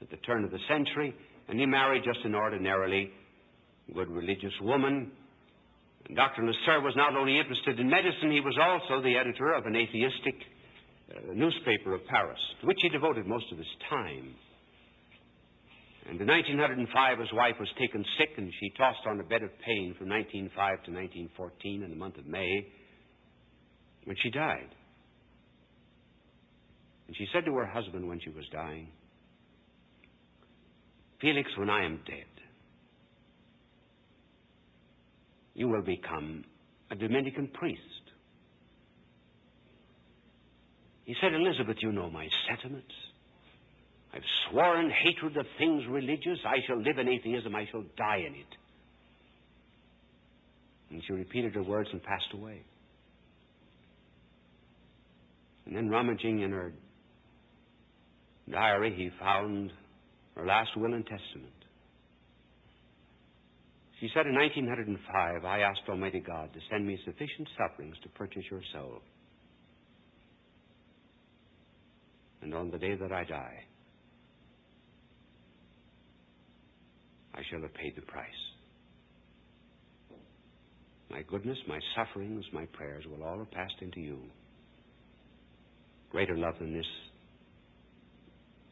at 0.00 0.10
the 0.10 0.16
turn 0.18 0.44
of 0.44 0.50
the 0.50 0.60
century, 0.68 1.14
and 1.48 1.60
he 1.60 1.66
married 1.66 2.02
just 2.04 2.24
an 2.24 2.34
ordinarily 2.34 3.10
good 3.92 4.08
religious 4.08 4.54
woman 4.62 5.10
Dr. 6.12 6.42
Leseur 6.42 6.82
was 6.82 6.94
not 6.96 7.16
only 7.16 7.38
interested 7.38 7.80
in 7.80 7.88
medicine, 7.88 8.30
he 8.30 8.40
was 8.40 8.58
also 8.60 9.00
the 9.00 9.16
editor 9.16 9.52
of 9.52 9.64
an 9.64 9.74
atheistic 9.74 10.34
uh, 11.10 11.32
newspaper 11.32 11.94
of 11.94 12.04
Paris, 12.06 12.38
to 12.60 12.66
which 12.66 12.80
he 12.82 12.90
devoted 12.90 13.26
most 13.26 13.50
of 13.50 13.58
his 13.58 13.72
time. 13.88 14.34
And 16.06 16.20
in 16.20 16.26
1905, 16.26 17.18
his 17.18 17.32
wife 17.32 17.56
was 17.58 17.70
taken 17.78 18.04
sick, 18.18 18.32
and 18.36 18.52
she 18.60 18.68
tossed 18.76 19.06
on 19.06 19.18
a 19.18 19.22
bed 19.22 19.42
of 19.42 19.50
pain 19.60 19.94
from 19.96 20.10
1905 20.10 20.52
to 20.84 20.92
1914 20.92 21.82
in 21.82 21.88
the 21.88 21.96
month 21.96 22.18
of 22.18 22.26
May, 22.26 22.66
when 24.04 24.16
she 24.22 24.30
died. 24.30 24.68
And 27.06 27.16
she 27.16 27.26
said 27.32 27.44
to 27.44 27.54
her 27.56 27.66
husband 27.66 28.08
when 28.08 28.20
she 28.20 28.30
was 28.30 28.44
dying, 28.52 28.88
Felix, 31.20 31.50
when 31.56 31.70
I 31.70 31.84
am 31.84 32.00
dead, 32.06 32.24
you 35.54 35.68
will 35.68 35.82
become 35.82 36.44
a 36.90 36.94
Dominican 36.94 37.48
priest. 37.48 37.80
He 41.04 41.14
said, 41.20 41.34
Elizabeth, 41.34 41.76
you 41.80 41.92
know 41.92 42.10
my 42.10 42.28
sentiments. 42.48 42.92
I've 44.12 44.22
sworn 44.48 44.90
hatred 44.90 45.36
of 45.36 45.46
things 45.58 45.84
religious. 45.88 46.38
I 46.46 46.58
shall 46.66 46.80
live 46.80 46.98
in 46.98 47.08
atheism. 47.08 47.54
I 47.54 47.66
shall 47.70 47.84
die 47.96 48.24
in 48.26 48.34
it. 48.34 48.46
And 50.90 51.02
she 51.06 51.12
repeated 51.12 51.54
her 51.54 51.62
words 51.62 51.88
and 51.92 52.02
passed 52.02 52.32
away. 52.32 52.62
And 55.66 55.74
then, 55.74 55.88
rummaging 55.88 56.40
in 56.40 56.50
her 56.50 56.72
diary, 58.50 58.94
he 58.96 59.10
found 59.18 59.72
her 60.36 60.46
last 60.46 60.76
will 60.76 60.92
and 60.92 61.04
testament. 61.06 61.52
She 64.00 64.10
said 64.12 64.26
in 64.26 64.34
1905, 64.34 65.44
I 65.44 65.60
asked 65.60 65.80
Almighty 65.88 66.20
God 66.20 66.52
to 66.52 66.58
send 66.70 66.86
me 66.86 66.98
sufficient 67.04 67.48
sufferings 67.56 67.96
to 68.02 68.08
purchase 68.10 68.42
your 68.50 68.60
soul. 68.72 69.00
And 72.42 72.52
on 72.52 72.70
the 72.70 72.78
day 72.78 72.94
that 72.96 73.12
I 73.12 73.24
die, 73.24 73.64
I 77.34 77.40
shall 77.50 77.62
have 77.62 77.72
paid 77.74 77.96
the 77.96 78.02
price. 78.02 78.26
My 81.10 81.22
goodness, 81.22 81.58
my 81.66 81.78
sufferings, 81.96 82.44
my 82.52 82.66
prayers 82.66 83.04
will 83.06 83.24
all 83.24 83.38
have 83.38 83.50
passed 83.52 83.80
into 83.80 84.00
you. 84.00 84.18
Greater 86.14 86.36
love 86.36 86.54
than 86.60 86.72
this 86.72 86.86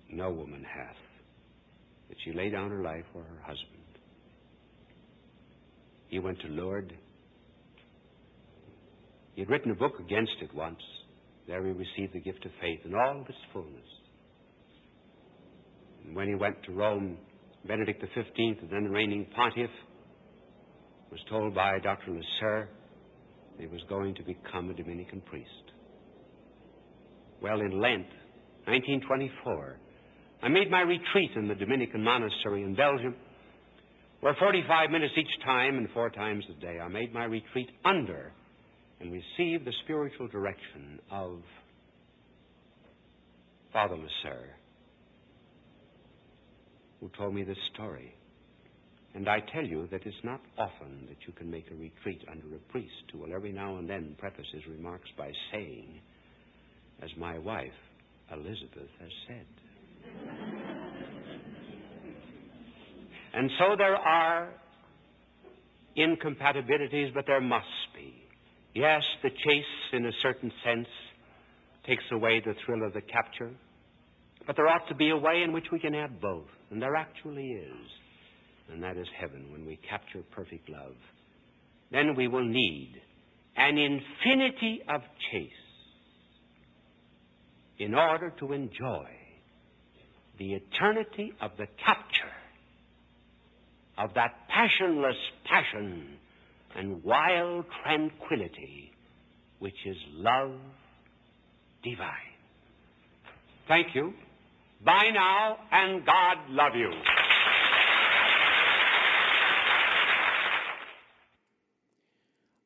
no 0.09 0.31
woman 0.31 0.63
hath, 0.63 0.95
that 2.09 2.17
she 2.25 2.33
lay 2.33 2.51
down 2.51 2.71
her 2.71 2.85
life 2.85 3.03
for 3.13 3.19
her 3.19 3.41
husband. 3.41 3.83
He 6.07 6.21
went 6.21 6.39
to 6.43 6.47
Lourdes. 6.47 6.93
He 9.35 9.41
had 9.41 9.51
written 9.51 9.73
a 9.73 9.75
book 9.75 9.95
against 9.99 10.37
it 10.41 10.55
once. 10.55 10.79
There 11.49 11.67
he 11.67 11.73
received 11.73 12.15
the 12.15 12.21
gift 12.21 12.45
of 12.45 12.53
faith 12.61 12.79
in 12.85 12.95
all 12.95 13.23
of 13.23 13.29
its 13.29 13.39
fullness. 13.53 13.91
And 16.05 16.15
when 16.15 16.29
he 16.29 16.37
went 16.37 16.63
to 16.67 16.73
Rome, 16.73 17.17
Benedict 17.67 18.05
XV, 18.05 18.37
the 18.37 18.69
then 18.71 18.85
reigning 18.85 19.27
pontiff, 19.35 19.71
was 21.11 21.19
told 21.29 21.57
by 21.57 21.81
Dr. 21.81 22.13
Leseur 22.13 22.69
he 23.59 23.67
was 23.67 23.81
going 23.89 24.15
to 24.15 24.23
become 24.23 24.71
a 24.71 24.75
Dominican 24.75 25.21
priest. 25.23 25.72
Well, 27.43 27.61
in 27.61 27.81
Lent, 27.81 28.07
1924, 28.67 29.77
I 30.45 30.49
made 30.49 30.71
my 30.71 30.83
retreat 30.83 31.33
in 31.35 31.49
the 31.49 31.57
Dominican 31.57 32.05
monastery 32.05 32.63
in 32.63 32.77
Belgium 32.77 33.17
where 34.21 34.37
45 34.39 34.91
minutes 34.91 35.15
each 35.19 35.45
time 35.45 35.77
and 35.77 35.89
four 35.93 36.09
times 36.09 36.45
a 36.49 36.61
day 36.61 36.79
I 36.79 36.87
made 36.87 37.13
my 37.13 37.25
retreat 37.25 37.69
under 37.85 38.33
and 39.01 39.11
received 39.11 39.65
the 39.65 39.73
spiritual 39.83 40.29
direction 40.29 41.01
of 41.11 41.41
Father 43.73 43.97
Leseur, 43.97 44.45
who 47.01 47.11
told 47.19 47.35
me 47.35 47.43
this 47.43 47.59
story. 47.75 48.15
And 49.17 49.29
I 49.29 49.41
tell 49.53 49.65
you 49.65 49.89
that 49.91 50.07
it's 50.07 50.17
not 50.23 50.41
often 50.57 51.07
that 51.09 51.19
you 51.27 51.33
can 51.33 51.51
make 51.51 51.67
a 51.73 51.75
retreat 51.75 52.23
under 52.31 52.55
a 52.55 52.61
priest 52.71 53.11
who 53.11 53.19
will 53.19 53.35
every 53.35 53.51
now 53.51 53.79
and 53.79 53.91
then 53.91 54.15
preface 54.19 54.47
his 54.53 54.63
remarks 54.69 55.09
by 55.19 55.33
saying, 55.51 56.01
as 57.03 57.11
my 57.17 57.39
wife, 57.39 57.73
Elizabeth, 58.33 58.89
has 59.01 59.11
said. 59.27 59.47
And 63.35 63.51
so 63.59 63.77
there 63.77 63.97
are 63.97 64.51
incompatibilities, 65.97 67.11
but 67.15 67.27
there 67.27 67.41
must 67.41 67.67
be. 67.95 68.15
Yes, 68.75 69.03
the 69.23 69.31
chase, 69.31 69.65
in 69.93 70.07
a 70.07 70.13
certain 70.21 70.53
sense, 70.65 70.89
takes 71.87 72.05
away 72.13 72.41
the 72.41 72.55
thrill 72.65 72.87
of 72.87 72.93
the 72.93 73.01
capture. 73.01 73.51
But 74.47 74.57
there 74.57 74.69
ought 74.69 74.89
to 74.89 74.95
be 74.95 75.11
a 75.11 75.17
way 75.17 75.43
in 75.43 75.53
which 75.53 75.67
we 75.71 75.79
can 75.79 75.95
have 75.95 76.21
both, 76.21 76.49
and 76.71 76.81
there 76.81 76.97
actually 76.97 77.49
is. 77.49 77.91
And 78.71 78.83
that 78.83 78.97
is 78.97 79.07
heaven 79.19 79.51
when 79.51 79.67
we 79.67 79.77
capture 79.77 80.23
perfect 80.31 80.69
love. 80.69 80.97
Then 81.91 82.15
we 82.17 82.29
will 82.29 82.45
need 82.45 83.01
an 83.57 83.77
infinity 83.77 84.83
of 84.89 85.03
chase 85.31 85.51
in 87.83 87.95
order 87.95 88.31
to 88.39 88.53
enjoy 88.53 89.09
the 90.39 90.55
eternity 90.55 91.33
of 91.41 91.51
the 91.59 91.67
capture 91.85 92.33
of 93.99 94.15
that 94.15 94.49
passionless 94.49 95.17
passion 95.45 96.17
and 96.77 97.03
wild 97.03 97.65
tranquility 97.83 98.93
which 99.59 99.75
is 99.85 99.97
love 100.13 100.53
divine. 101.83 102.07
Thank 103.67 103.97
you. 103.97 104.15
Bye 104.85 105.11
now, 105.13 105.59
and 105.73 106.07
God 106.07 106.39
love 106.51 106.77
you. 106.77 106.91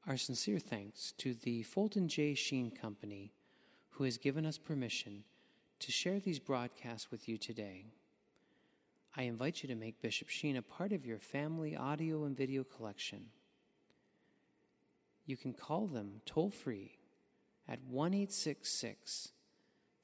Our 0.06 0.18
sincere 0.18 0.58
thanks 0.58 1.14
to 1.18 1.34
the 1.34 1.62
Fulton 1.62 2.08
J. 2.08 2.34
Sheen 2.34 2.70
Company, 2.70 3.32
who 3.96 4.04
has 4.04 4.18
given 4.18 4.44
us 4.44 4.58
permission 4.58 5.24
to 5.78 5.90
share 5.90 6.20
these 6.20 6.38
broadcasts 6.38 7.10
with 7.10 7.26
you 7.28 7.38
today. 7.38 7.86
I 9.16 9.22
invite 9.22 9.62
you 9.62 9.70
to 9.70 9.74
make 9.74 10.02
Bishop 10.02 10.28
Sheen 10.28 10.58
a 10.58 10.62
part 10.62 10.92
of 10.92 11.06
your 11.06 11.18
family 11.18 11.74
audio 11.74 12.24
and 12.24 12.36
video 12.36 12.62
collection. 12.62 13.30
You 15.24 15.38
can 15.38 15.54
call 15.54 15.86
them 15.86 16.20
toll 16.26 16.50
free 16.50 16.98
at 17.66 17.78
1 17.88 18.26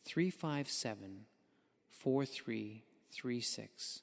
357 0.05 1.27
4336 1.91 4.01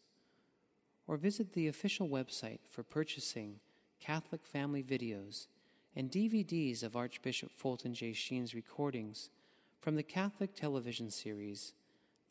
or 1.08 1.18
visit 1.18 1.54
the 1.54 1.68
official 1.68 2.08
website 2.08 2.60
for 2.70 2.84
purchasing 2.84 3.60
Catholic 4.00 4.46
family 4.46 4.84
videos 4.84 5.48
and 5.96 6.12
DVDs 6.12 6.84
of 6.84 6.96
Archbishop 6.96 7.52
Fulton 7.52 7.96
J. 7.96 8.14
Sheen's 8.14 8.54
recordings 8.54 9.32
from 9.80 9.96
the 9.96 10.04
Catholic 10.04 10.54
television 10.56 11.10
series 11.10 11.74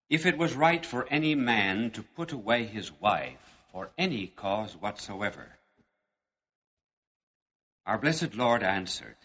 if 0.09 0.25
it 0.25 0.37
was 0.37 0.53
right 0.53 0.85
for 0.85 1.07
any 1.09 1.35
man 1.35 1.91
to 1.91 2.01
put 2.01 2.31
away 2.31 2.65
his 2.65 2.91
wife 2.91 3.63
for 3.71 3.91
any 3.97 4.27
cause 4.27 4.73
whatsoever. 4.73 5.57
Our 7.85 7.97
blessed 7.97 8.35
Lord 8.35 8.63
answered, 8.63 9.17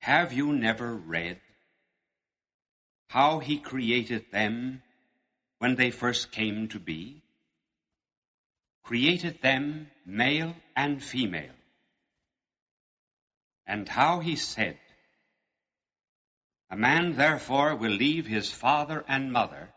Have 0.00 0.32
you 0.32 0.52
never 0.52 0.94
read 0.94 1.40
how 3.08 3.40
he 3.40 3.58
created 3.58 4.26
them 4.32 4.82
when 5.58 5.76
they 5.76 5.90
first 5.90 6.32
came 6.32 6.68
to 6.68 6.78
be? 6.78 7.22
created 8.82 9.40
them 9.42 9.90
male 10.04 10.54
and 10.76 11.02
female, 11.02 11.54
and 13.66 13.88
how 13.88 14.20
he 14.20 14.36
said, 14.36 14.76
A 16.72 16.76
man 16.76 17.16
therefore 17.16 17.76
will 17.76 17.92
leave 17.92 18.26
his 18.26 18.50
father 18.50 19.04
and 19.06 19.30
mother 19.30 19.74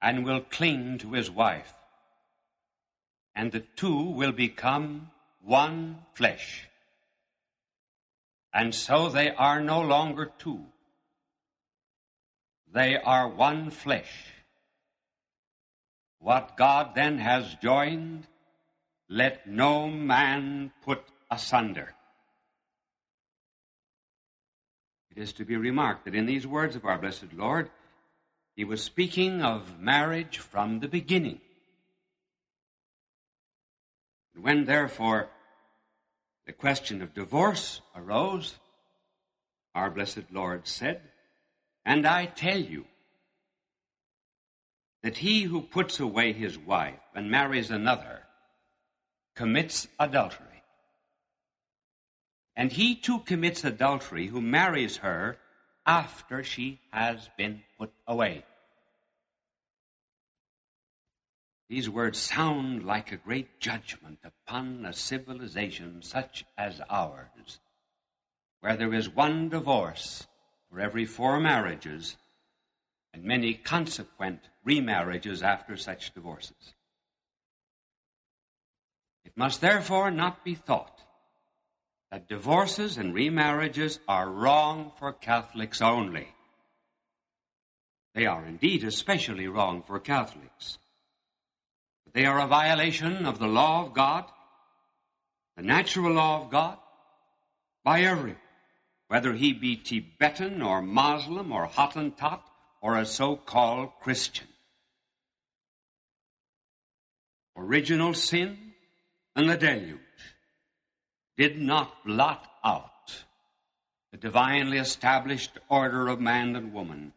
and 0.00 0.24
will 0.24 0.40
cling 0.40 0.98
to 0.98 1.14
his 1.14 1.28
wife, 1.28 1.74
and 3.34 3.50
the 3.50 3.64
two 3.74 4.10
will 4.10 4.30
become 4.30 5.10
one 5.42 6.06
flesh. 6.14 6.68
And 8.54 8.72
so 8.72 9.08
they 9.08 9.30
are 9.30 9.60
no 9.60 9.80
longer 9.80 10.30
two. 10.38 10.66
They 12.72 12.96
are 12.96 13.28
one 13.28 13.70
flesh. 13.70 14.34
What 16.20 16.56
God 16.56 16.94
then 16.94 17.18
has 17.18 17.56
joined, 17.60 18.28
let 19.08 19.48
no 19.48 19.88
man 19.88 20.70
put 20.84 21.02
asunder. 21.28 21.92
It 25.16 25.22
is 25.22 25.32
to 25.34 25.44
be 25.46 25.56
remarked 25.56 26.04
that 26.04 26.14
in 26.14 26.26
these 26.26 26.46
words 26.46 26.76
of 26.76 26.84
our 26.84 26.98
blessed 26.98 27.32
Lord, 27.32 27.70
he 28.54 28.64
was 28.64 28.82
speaking 28.82 29.40
of 29.42 29.80
marriage 29.80 30.38
from 30.38 30.80
the 30.80 30.88
beginning. 30.88 31.40
And 34.34 34.44
when 34.44 34.66
therefore 34.66 35.30
the 36.46 36.52
question 36.52 37.00
of 37.00 37.14
divorce 37.14 37.80
arose, 37.96 38.56
our 39.74 39.90
blessed 39.90 40.30
Lord 40.30 40.68
said, 40.68 41.00
And 41.84 42.06
I 42.06 42.26
tell 42.26 42.58
you, 42.58 42.84
that 45.02 45.18
he 45.18 45.44
who 45.44 45.62
puts 45.62 46.00
away 46.00 46.32
his 46.32 46.58
wife 46.58 46.98
and 47.14 47.30
marries 47.30 47.70
another 47.70 48.22
commits 49.36 49.86
adultery. 50.00 50.55
And 52.56 52.72
he 52.72 52.96
too 52.96 53.18
commits 53.20 53.64
adultery 53.64 54.28
who 54.28 54.40
marries 54.40 54.98
her 54.98 55.36
after 55.84 56.42
she 56.42 56.80
has 56.90 57.28
been 57.36 57.62
put 57.78 57.92
away. 58.08 58.44
These 61.68 61.90
words 61.90 62.18
sound 62.18 62.84
like 62.84 63.12
a 63.12 63.16
great 63.16 63.60
judgment 63.60 64.20
upon 64.24 64.86
a 64.86 64.92
civilization 64.92 66.00
such 66.00 66.44
as 66.56 66.80
ours, 66.88 67.60
where 68.60 68.76
there 68.76 68.94
is 68.94 69.08
one 69.08 69.48
divorce 69.48 70.26
for 70.70 70.80
every 70.80 71.04
four 71.04 71.40
marriages 71.40 72.16
and 73.12 73.24
many 73.24 73.54
consequent 73.54 74.48
remarriages 74.64 75.42
after 75.42 75.76
such 75.76 76.14
divorces. 76.14 76.74
It 79.24 79.36
must 79.36 79.60
therefore 79.60 80.10
not 80.10 80.44
be 80.44 80.54
thought 80.54 81.02
that 82.16 82.28
divorces 82.28 82.96
and 82.96 83.14
remarriages 83.14 83.98
are 84.08 84.30
wrong 84.30 84.90
for 84.98 85.12
Catholics 85.12 85.82
only. 85.82 86.26
They 88.14 88.24
are 88.24 88.42
indeed 88.46 88.84
especially 88.84 89.48
wrong 89.48 89.82
for 89.82 90.00
Catholics. 90.00 90.78
But 92.06 92.14
they 92.14 92.24
are 92.24 92.40
a 92.40 92.46
violation 92.46 93.26
of 93.26 93.38
the 93.38 93.46
law 93.46 93.84
of 93.84 93.92
God, 93.92 94.24
the 95.58 95.62
natural 95.62 96.10
law 96.10 96.40
of 96.40 96.50
God, 96.50 96.78
by 97.84 98.00
everyone, 98.00 98.40
whether 99.08 99.34
he 99.34 99.52
be 99.52 99.76
Tibetan 99.76 100.62
or 100.62 100.80
Moslem 100.80 101.52
or 101.52 101.66
Hottentot 101.66 102.40
or 102.80 102.96
a 102.96 103.04
so-called 103.04 103.90
Christian. 104.00 104.48
Original 107.58 108.14
sin 108.14 108.72
and 109.34 109.50
the 109.50 109.58
deluge 109.58 110.00
did 111.36 111.58
not 111.58 112.04
blot 112.04 112.50
out 112.64 113.24
the 114.10 114.16
divinely 114.16 114.78
established 114.78 115.58
order 115.68 116.08
of 116.08 116.20
man 116.20 116.56
and 116.56 116.72
woman. 116.72 117.12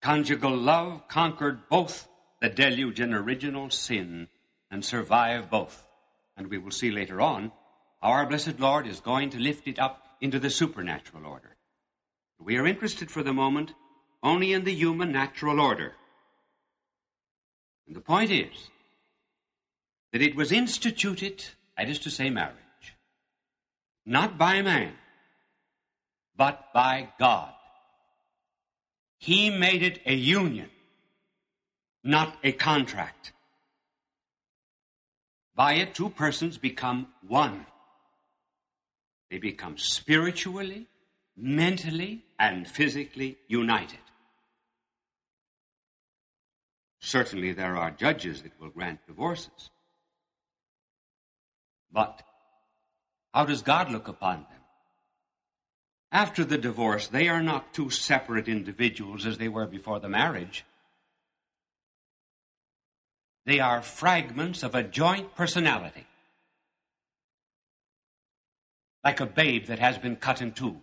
Conjugal 0.00 0.56
love 0.56 1.08
conquered 1.08 1.68
both 1.68 2.08
the 2.40 2.48
deluge 2.48 3.00
and 3.00 3.12
original 3.12 3.68
sin 3.68 4.28
and 4.70 4.84
survived 4.84 5.50
both. 5.50 5.86
And 6.36 6.46
we 6.46 6.58
will 6.58 6.70
see 6.70 6.90
later 6.90 7.20
on 7.20 7.52
how 8.00 8.10
our 8.10 8.26
blessed 8.26 8.60
Lord 8.60 8.86
is 8.86 9.00
going 9.00 9.30
to 9.30 9.38
lift 9.38 9.66
it 9.66 9.78
up 9.78 10.16
into 10.20 10.38
the 10.38 10.50
supernatural 10.50 11.26
order. 11.26 11.56
We 12.38 12.56
are 12.56 12.66
interested 12.66 13.10
for 13.10 13.22
the 13.22 13.32
moment 13.32 13.74
only 14.22 14.52
in 14.52 14.64
the 14.64 14.74
human 14.74 15.12
natural 15.12 15.60
order. 15.60 15.94
And 17.86 17.96
the 17.96 18.00
point 18.00 18.30
is 18.30 18.70
that 20.12 20.22
it 20.22 20.36
was 20.36 20.52
instituted, 20.52 21.44
that 21.78 21.88
is 21.88 22.00
to 22.00 22.10
say, 22.10 22.28
marriage, 22.28 22.96
not 24.04 24.36
by 24.36 24.62
man, 24.62 24.94
but 26.36 26.72
by 26.74 27.08
God. 27.20 27.52
He 29.18 29.50
made 29.50 29.82
it 29.84 30.00
a 30.04 30.14
union, 30.14 30.70
not 32.02 32.36
a 32.42 32.50
contract. 32.50 33.32
By 35.54 35.74
it, 35.74 35.94
two 35.94 36.10
persons 36.10 36.58
become 36.58 37.08
one. 37.26 37.64
They 39.30 39.38
become 39.38 39.78
spiritually, 39.78 40.86
mentally, 41.36 42.24
and 42.40 42.66
physically 42.66 43.38
united. 43.46 43.98
Certainly, 47.00 47.52
there 47.52 47.76
are 47.76 47.92
judges 47.92 48.42
that 48.42 48.60
will 48.60 48.70
grant 48.70 49.06
divorces. 49.06 49.70
But 51.92 52.22
how 53.32 53.44
does 53.44 53.62
God 53.62 53.90
look 53.90 54.08
upon 54.08 54.38
them? 54.38 54.60
After 56.10 56.44
the 56.44 56.58
divorce, 56.58 57.06
they 57.06 57.28
are 57.28 57.42
not 57.42 57.74
two 57.74 57.90
separate 57.90 58.48
individuals 58.48 59.26
as 59.26 59.38
they 59.38 59.48
were 59.48 59.66
before 59.66 60.00
the 60.00 60.08
marriage. 60.08 60.64
They 63.44 63.60
are 63.60 63.82
fragments 63.82 64.62
of 64.62 64.74
a 64.74 64.82
joint 64.82 65.34
personality. 65.34 66.06
Like 69.04 69.20
a 69.20 69.26
babe 69.26 69.66
that 69.66 69.78
has 69.78 69.98
been 69.98 70.16
cut 70.16 70.42
in 70.42 70.52
two. 70.52 70.80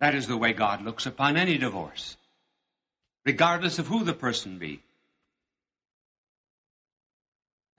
That 0.00 0.14
is 0.14 0.26
the 0.26 0.36
way 0.36 0.52
God 0.52 0.82
looks 0.82 1.06
upon 1.06 1.36
any 1.36 1.58
divorce, 1.58 2.16
regardless 3.24 3.78
of 3.78 3.86
who 3.86 4.02
the 4.02 4.14
person 4.14 4.58
be. 4.58 4.82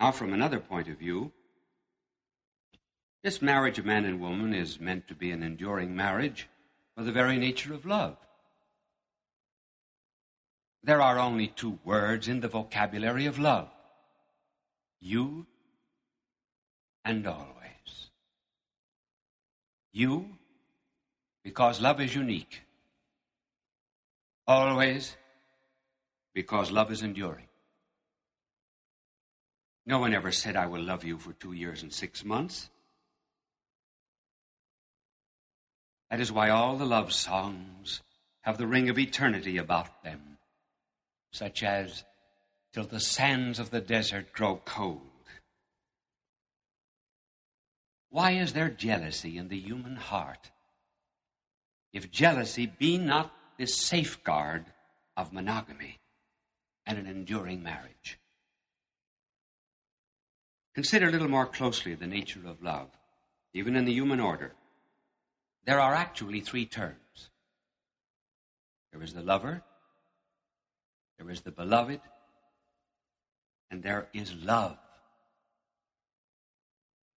Now, 0.02 0.12
from 0.12 0.34
another 0.34 0.60
point 0.60 0.88
of 0.88 0.98
view, 0.98 1.32
this 3.24 3.40
marriage 3.40 3.78
of 3.78 3.86
man 3.86 4.04
and 4.04 4.20
woman 4.20 4.52
is 4.52 4.80
meant 4.80 5.08
to 5.10 5.14
be 5.14 5.30
an 5.30 5.44
enduring 5.44 5.96
marriage 5.96 6.50
for 6.96 7.04
the 7.04 7.12
very 7.12 7.38
nature 7.38 7.72
of 7.72 7.86
love. 7.86 8.18
There 10.84 11.04
are 11.04 11.20
only 11.20 11.46
two 11.46 11.78
words 11.86 12.28
in 12.28 12.40
the 12.40 12.48
vocabulary 12.48 13.28
of 13.28 13.38
love 13.38 13.70
you 15.00 15.46
and 17.06 17.28
always. 17.28 18.10
You, 19.94 20.30
because 21.44 21.80
love 21.80 22.02
is 22.02 22.16
unique. 22.16 22.62
Always, 24.48 25.16
because 26.34 26.72
love 26.72 26.92
is 26.92 27.04
enduring. 27.04 27.51
No 29.92 30.00
one 30.00 30.14
ever 30.14 30.32
said, 30.32 30.56
I 30.56 30.68
will 30.68 30.82
love 30.82 31.04
you 31.04 31.18
for 31.18 31.34
two 31.34 31.52
years 31.52 31.84
and 31.84 31.92
six 31.92 32.24
months. 32.24 32.70
That 36.10 36.22
is 36.22 36.32
why 36.32 36.50
all 36.50 36.78
the 36.78 36.86
love 36.86 37.12
songs 37.12 38.02
have 38.44 38.58
the 38.58 38.68
ring 38.68 38.88
of 38.88 38.98
eternity 38.98 39.58
about 39.58 40.02
them, 40.02 40.38
such 41.34 41.62
as, 41.62 42.06
Till 42.72 42.86
the 42.86 43.02
sands 43.02 43.60
of 43.60 43.70
the 43.70 43.82
desert 43.82 44.32
grow 44.32 44.62
cold. 44.64 45.02
Why 48.10 48.32
is 48.32 48.54
there 48.54 48.70
jealousy 48.70 49.38
in 49.38 49.50
the 49.50 49.60
human 49.60 49.98
heart? 49.98 50.52
If 51.92 52.10
jealousy 52.10 52.66
be 52.66 52.98
not 52.98 53.34
the 53.58 53.68
safeguard 53.68 54.68
of 55.18 55.34
monogamy 55.34 56.00
and 56.86 56.98
an 56.98 57.08
enduring 57.08 57.62
marriage. 57.62 58.21
Consider 60.74 61.10
a 61.10 61.12
little 61.12 61.28
more 61.28 61.46
closely 61.46 61.96
the 61.96 62.08
nature 62.08 62.42
of 62.46 62.62
love, 62.64 62.90
even 63.54 63.76
in 63.76 63.86
the 63.86 63.94
human 63.94 64.20
order. 64.20 64.54
There 65.66 65.80
are 65.80 65.94
actually 65.94 66.42
three 66.42 66.66
terms 66.66 67.30
there 68.92 69.02
is 69.02 69.14
the 69.14 69.22
lover, 69.22 69.64
there 71.18 71.30
is 71.30 71.42
the 71.42 71.52
beloved, 71.52 72.02
and 73.70 73.82
there 73.82 74.08
is 74.14 74.34
love. 74.36 74.78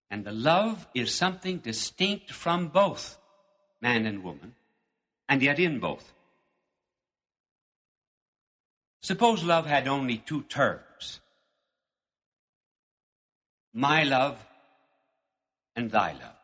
And 0.09 0.23
the 0.23 0.31
love 0.31 0.87
is 0.93 1.13
something 1.13 1.57
distinct 1.57 2.31
from 2.31 2.69
both 2.69 3.17
man 3.81 4.05
and 4.05 4.23
woman, 4.23 4.55
and 5.27 5.41
yet 5.41 5.59
in 5.59 5.79
both. 5.79 6.13
Suppose 9.01 9.43
love 9.43 9.65
had 9.65 9.87
only 9.87 10.17
two 10.17 10.43
terms 10.43 11.19
my 13.75 14.03
love 14.03 14.39
and 15.75 15.91
thy 15.91 16.13
love. 16.13 16.39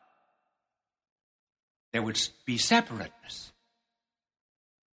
There 1.94 2.04
would 2.04 2.20
be 2.46 2.58
separateness, 2.58 3.54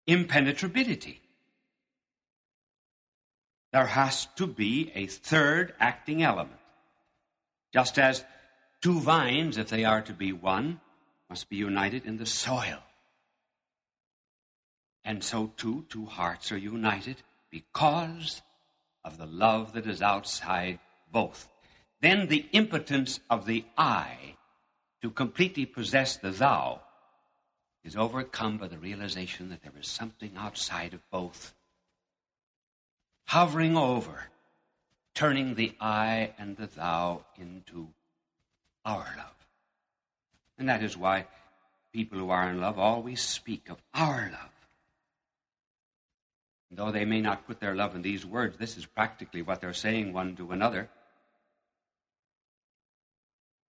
impenetrability. 0.07 1.19
There 3.73 3.87
has 3.87 4.27
to 4.37 4.45
be 4.47 4.91
a 4.93 5.07
third 5.07 5.73
acting 5.79 6.21
element. 6.23 6.59
Just 7.73 7.99
as 7.99 8.23
two 8.81 8.99
vines, 8.99 9.57
if 9.57 9.69
they 9.69 9.83
are 9.83 10.01
to 10.03 10.13
be 10.13 10.31
one, 10.31 10.79
must 11.29 11.49
be 11.49 11.57
united 11.57 12.05
in 12.05 12.17
the 12.17 12.25
soil. 12.25 12.79
And 15.03 15.23
so 15.23 15.51
too, 15.57 15.85
two 15.89 16.05
hearts 16.05 16.51
are 16.51 16.57
united 16.57 17.17
because 17.49 18.41
of 19.03 19.17
the 19.17 19.25
love 19.25 19.73
that 19.73 19.87
is 19.87 20.01
outside 20.01 20.79
both 21.11 21.49
then 22.01 22.27
the 22.27 22.45
impotence 22.51 23.19
of 23.29 23.45
the 23.45 23.65
I 23.77 24.35
to 25.01 25.09
completely 25.09 25.65
possess 25.65 26.17
the 26.17 26.31
thou 26.31 26.81
is 27.83 27.95
overcome 27.95 28.57
by 28.57 28.67
the 28.67 28.77
realization 28.77 29.49
that 29.49 29.63
there 29.63 29.73
is 29.79 29.87
something 29.87 30.31
outside 30.37 30.93
of 30.93 31.09
both, 31.09 31.53
hovering 33.25 33.77
over, 33.77 34.27
turning 35.13 35.55
the 35.55 35.73
I 35.79 36.33
and 36.37 36.57
the 36.57 36.67
thou 36.67 37.23
into 37.37 37.87
our 38.85 39.07
love. 39.17 39.47
And 40.57 40.69
that 40.69 40.83
is 40.83 40.97
why 40.97 41.27
people 41.93 42.19
who 42.19 42.29
are 42.29 42.49
in 42.49 42.59
love 42.59 42.77
always 42.77 43.21
speak 43.21 43.69
of 43.69 43.81
our 43.93 44.29
love. 44.31 44.51
Though 46.69 46.91
they 46.91 47.05
may 47.05 47.21
not 47.21 47.47
put 47.47 47.59
their 47.59 47.75
love 47.75 47.95
in 47.95 48.01
these 48.01 48.25
words, 48.25 48.57
this 48.57 48.77
is 48.77 48.85
practically 48.85 49.41
what 49.41 49.61
they're 49.61 49.73
saying 49.73 50.13
one 50.13 50.35
to 50.35 50.51
another. 50.51 50.89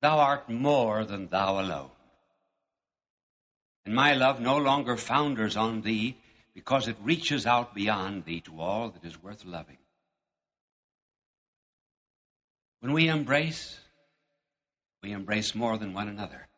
Thou 0.01 0.18
art 0.18 0.49
more 0.49 1.05
than 1.05 1.28
thou 1.28 1.61
alone. 1.61 1.90
And 3.84 3.94
my 3.94 4.14
love 4.14 4.40
no 4.40 4.57
longer 4.57 4.96
founders 4.96 5.57
on 5.57 5.80
thee 5.80 6.18
because 6.55 6.88
it 6.88 6.96
reaches 7.03 7.46
out 7.46 7.74
beyond 7.74 8.24
thee 8.24 8.40
to 8.42 8.61
all 8.61 8.90
that 8.90 9.05
is 9.05 9.22
worth 9.22 9.44
loving. 9.44 9.78
When 12.80 12.92
we 12.92 13.09
embrace, 13.09 13.80
we 15.03 15.12
embrace 15.12 15.55
more 15.55 15.78
than 15.78 15.94
one 15.94 16.09
another. 16.09 16.49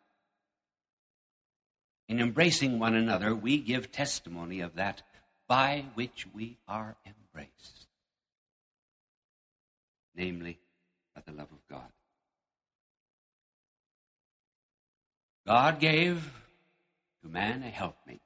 in 2.09 2.19
embracing 2.19 2.81
one 2.81 2.97
another, 2.97 3.33
we 3.35 3.59
give 3.59 3.93
testimony 3.93 4.61
of 4.61 4.75
that 4.75 5.03
by 5.47 5.85
which 5.95 6.27
we 6.35 6.57
are 6.67 6.97
embraced, 7.07 7.87
namely, 10.17 10.59
by 11.15 11.23
the 11.25 11.31
love 11.31 11.53
of 11.53 11.69
God. 11.69 11.93
God 15.51 15.81
gave 15.81 16.31
to 17.23 17.29
man 17.29 17.65
a 17.65 17.71
helpmate. 17.71 18.21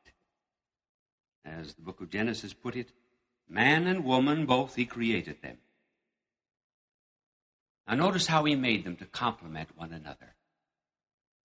As 1.43 1.73
the 1.73 1.81
book 1.81 2.03
of 2.03 2.11
Genesis 2.11 2.53
put 2.53 2.77
it, 2.77 2.91
man 3.49 3.87
and 3.87 4.05
woman 4.05 4.45
both 4.45 4.75
he 4.75 4.85
created 4.85 5.41
them. 5.41 5.57
Now 7.89 7.95
notice 7.95 8.27
how 8.27 8.45
he 8.45 8.57
made 8.57 8.85
them 8.85 8.97
to 8.97 9.07
complement 9.07 9.71
one 9.75 9.95
another. 9.95 10.35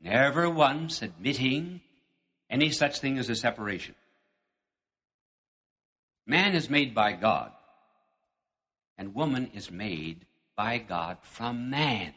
Never 0.02 0.50
once 0.50 1.02
admitting 1.02 1.80
any 2.50 2.72
such 2.72 3.00
thing 3.00 3.18
as 3.18 3.30
a 3.30 3.36
separation. 3.36 3.96
Man 6.28 6.56
is 6.56 6.70
made 6.70 6.94
by 6.94 7.14
God, 7.14 7.54
and 8.98 9.16
woman 9.16 9.50
is 9.54 9.72
made 9.72 10.26
by 10.58 10.78
God 10.78 11.20
from 11.22 11.70
man. 11.70 12.14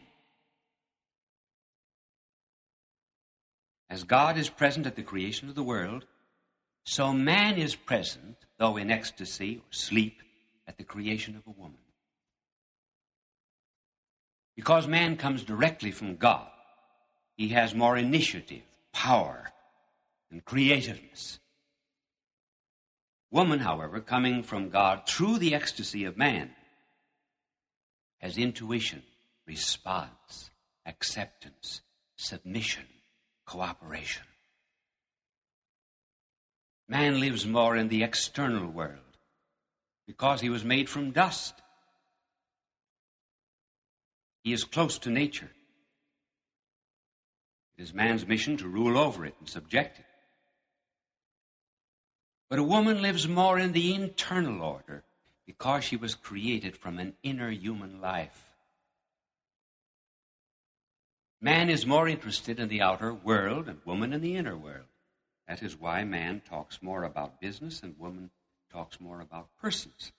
As 3.92 4.04
God 4.04 4.38
is 4.38 4.48
present 4.48 4.86
at 4.86 4.96
the 4.96 5.02
creation 5.02 5.50
of 5.50 5.54
the 5.54 5.62
world, 5.62 6.06
so 6.82 7.12
man 7.12 7.58
is 7.58 7.76
present, 7.76 8.38
though 8.56 8.78
in 8.78 8.90
ecstasy 8.90 9.58
or 9.58 9.70
sleep, 9.70 10.22
at 10.66 10.78
the 10.78 10.82
creation 10.82 11.36
of 11.36 11.46
a 11.46 11.60
woman. 11.60 11.84
Because 14.56 14.86
man 14.86 15.18
comes 15.18 15.44
directly 15.44 15.90
from 15.90 16.16
God, 16.16 16.48
he 17.36 17.48
has 17.48 17.74
more 17.74 17.98
initiative, 17.98 18.62
power, 18.94 19.52
and 20.30 20.42
creativeness. 20.42 21.38
Woman, 23.30 23.58
however, 23.58 24.00
coming 24.00 24.42
from 24.42 24.70
God 24.70 25.06
through 25.06 25.36
the 25.36 25.54
ecstasy 25.54 26.06
of 26.06 26.16
man, 26.16 26.52
has 28.22 28.38
intuition, 28.38 29.02
response, 29.46 30.50
acceptance, 30.86 31.82
submission, 32.16 32.86
cooperation. 33.52 34.22
Man 36.88 37.20
lives 37.20 37.46
more 37.46 37.76
in 37.76 37.88
the 37.88 38.02
external 38.02 38.66
world 38.66 39.18
because 40.06 40.40
he 40.40 40.48
was 40.48 40.64
made 40.64 40.88
from 40.88 41.10
dust. 41.10 41.54
He 44.42 44.54
is 44.54 44.64
close 44.64 44.96
to 45.00 45.10
nature. 45.10 45.50
It 47.76 47.82
is 47.82 47.92
man's 47.92 48.26
mission 48.26 48.56
to 48.56 48.68
rule 48.68 48.96
over 48.96 49.26
it 49.26 49.34
and 49.38 49.46
subject 49.46 49.98
it. 49.98 50.06
But 52.48 52.58
a 52.58 52.64
woman 52.64 53.02
lives 53.02 53.28
more 53.28 53.58
in 53.58 53.72
the 53.72 53.94
internal 53.94 54.62
order 54.62 55.04
because 55.46 55.84
she 55.84 55.96
was 55.96 56.14
created 56.14 56.74
from 56.74 56.98
an 56.98 57.12
inner 57.22 57.50
human 57.50 58.00
life. 58.00 58.51
Man 61.44 61.68
is 61.68 61.84
more 61.84 62.06
interested 62.06 62.60
in 62.60 62.68
the 62.68 62.82
outer 62.82 63.12
world 63.12 63.68
and 63.68 63.80
woman 63.84 64.12
in 64.12 64.20
the 64.20 64.36
inner 64.36 64.56
world. 64.56 64.86
That 65.48 65.60
is 65.60 65.76
why 65.76 66.04
man 66.04 66.40
talks 66.48 66.80
more 66.80 67.02
about 67.02 67.40
business 67.40 67.82
and 67.82 67.98
woman 67.98 68.30
talks 68.72 69.00
more 69.00 69.20
about 69.20 69.48
persons. 69.60 70.12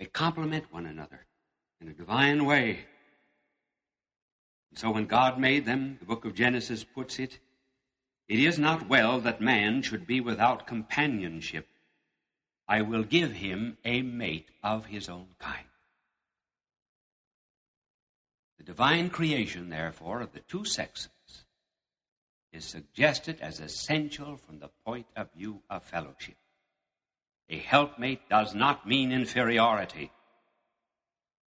They 0.00 0.06
complement 0.06 0.72
one 0.72 0.84
another 0.84 1.26
in 1.80 1.86
a 1.86 1.92
divine 1.92 2.44
way. 2.44 2.80
And 4.70 4.78
so 4.80 4.90
when 4.90 5.06
God 5.06 5.38
made 5.38 5.64
them, 5.64 5.98
the 6.00 6.06
book 6.06 6.24
of 6.24 6.34
Genesis 6.34 6.82
puts 6.82 7.20
it, 7.20 7.38
it 8.26 8.40
is 8.40 8.58
not 8.58 8.88
well 8.88 9.20
that 9.20 9.40
man 9.40 9.80
should 9.82 10.08
be 10.08 10.20
without 10.20 10.66
companionship. 10.66 11.68
I 12.66 12.82
will 12.82 13.04
give 13.04 13.30
him 13.30 13.78
a 13.84 14.02
mate 14.02 14.48
of 14.64 14.86
his 14.86 15.08
own 15.08 15.28
kind. 15.38 15.69
The 18.60 18.66
divine 18.66 19.08
creation, 19.08 19.70
therefore, 19.70 20.20
of 20.20 20.34
the 20.34 20.40
two 20.40 20.66
sexes 20.66 21.08
is 22.52 22.62
suggested 22.62 23.40
as 23.40 23.58
essential 23.58 24.36
from 24.36 24.58
the 24.58 24.68
point 24.84 25.06
of 25.16 25.32
view 25.32 25.62
of 25.70 25.82
fellowship. 25.82 26.36
A 27.48 27.56
helpmate 27.56 28.28
does 28.28 28.54
not 28.54 28.86
mean 28.86 29.12
inferiority, 29.12 30.12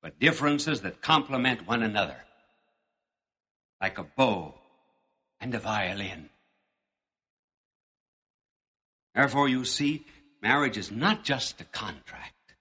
but 0.01 0.17
differences 0.17 0.81
that 0.81 1.03
complement 1.03 1.67
one 1.67 1.83
another, 1.83 2.17
like 3.79 3.99
a 3.99 4.03
bow 4.03 4.55
and 5.39 5.53
a 5.53 5.59
violin. 5.59 6.31
Therefore, 9.13 9.47
you 9.47 9.65
see, 9.65 10.07
marriage 10.41 10.77
is 10.77 10.89
not 10.89 11.23
just 11.23 11.61
a 11.61 11.65
contract, 11.65 12.55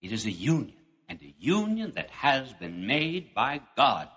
it 0.00 0.12
is 0.12 0.26
a 0.26 0.30
union 0.30 0.85
and 1.08 1.20
a 1.22 1.34
union 1.38 1.92
that 1.94 2.10
has 2.10 2.52
been 2.54 2.86
made 2.86 3.34
by 3.34 3.60
God, 3.76 4.08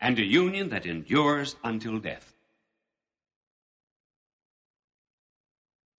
and 0.00 0.18
a 0.18 0.24
union 0.24 0.70
that 0.70 0.86
endures 0.86 1.56
until 1.62 1.98
death. 1.98 2.32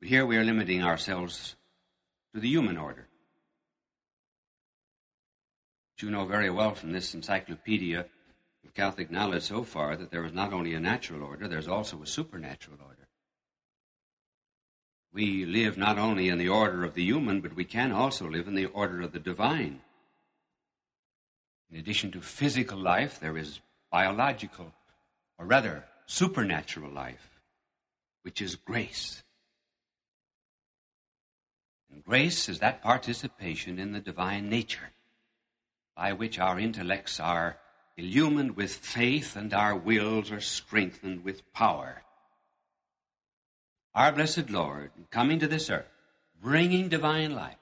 Here 0.01 0.25
we 0.25 0.37
are 0.37 0.43
limiting 0.43 0.81
ourselves 0.83 1.55
to 2.33 2.39
the 2.39 2.49
human 2.49 2.77
order. 2.77 3.07
But 5.95 6.03
you 6.03 6.09
know 6.09 6.25
very 6.25 6.49
well 6.49 6.73
from 6.73 6.91
this 6.91 7.13
encyclopedia 7.13 8.05
of 8.63 8.73
Catholic 8.73 9.11
knowledge 9.11 9.43
so 9.43 9.63
far 9.63 9.95
that 9.95 10.09
there 10.09 10.25
is 10.25 10.33
not 10.33 10.53
only 10.53 10.73
a 10.73 10.79
natural 10.79 11.23
order, 11.23 11.47
there's 11.47 11.67
also 11.67 12.01
a 12.01 12.07
supernatural 12.07 12.77
order. 12.83 13.00
We 15.13 15.45
live 15.45 15.77
not 15.77 15.97
only 15.97 16.29
in 16.29 16.37
the 16.37 16.49
order 16.49 16.83
of 16.83 16.93
the 16.93 17.03
human, 17.03 17.41
but 17.41 17.55
we 17.55 17.65
can 17.65 17.91
also 17.91 18.29
live 18.29 18.47
in 18.47 18.55
the 18.55 18.67
order 18.67 19.01
of 19.01 19.11
the 19.11 19.19
divine. 19.19 19.81
In 21.69 21.77
addition 21.77 22.11
to 22.11 22.21
physical 22.21 22.77
life, 22.77 23.19
there 23.19 23.37
is 23.37 23.59
biological, 23.91 24.73
or 25.37 25.45
rather, 25.45 25.85
supernatural 26.05 26.91
life, 26.91 27.39
which 28.23 28.41
is 28.41 28.55
grace. 28.55 29.23
And 31.91 32.03
grace 32.03 32.47
is 32.47 32.59
that 32.59 32.81
participation 32.81 33.79
in 33.79 33.91
the 33.91 33.99
divine 33.99 34.49
nature 34.49 34.91
by 35.95 36.13
which 36.13 36.39
our 36.39 36.57
intellects 36.57 37.19
are 37.19 37.57
illumined 37.97 38.55
with 38.55 38.73
faith 38.73 39.35
and 39.35 39.53
our 39.53 39.75
wills 39.75 40.31
are 40.31 40.39
strengthened 40.39 41.25
with 41.25 41.51
power 41.53 42.03
our 43.93 44.11
blessed 44.11 44.49
Lord, 44.49 44.91
coming 45.09 45.39
to 45.39 45.47
this 45.47 45.69
earth, 45.69 45.91
bringing 46.41 46.89
divine 46.89 47.35
life, 47.35 47.57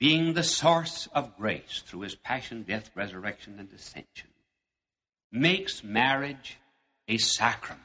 being 0.00 0.34
the 0.34 0.42
source 0.42 1.08
of 1.14 1.36
grace 1.36 1.82
through 1.86 2.00
his 2.00 2.14
passion, 2.14 2.62
death, 2.62 2.90
resurrection, 2.94 3.58
and 3.58 3.72
ascension, 3.72 4.28
makes 5.30 5.84
marriage 5.84 6.58
a 7.08 7.18
sacrament. 7.18 7.82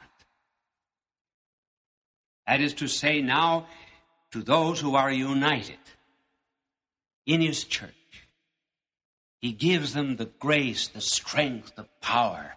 That 2.46 2.60
is 2.60 2.74
to 2.74 2.88
say, 2.88 3.22
now 3.22 3.66
to 4.32 4.42
those 4.42 4.80
who 4.80 4.96
are 4.96 5.10
united 5.10 5.78
in 7.26 7.40
his 7.40 7.64
church, 7.64 7.94
he 9.40 9.52
gives 9.52 9.94
them 9.94 10.16
the 10.16 10.26
grace, 10.26 10.88
the 10.88 11.00
strength, 11.00 11.76
the 11.76 11.86
power 12.02 12.56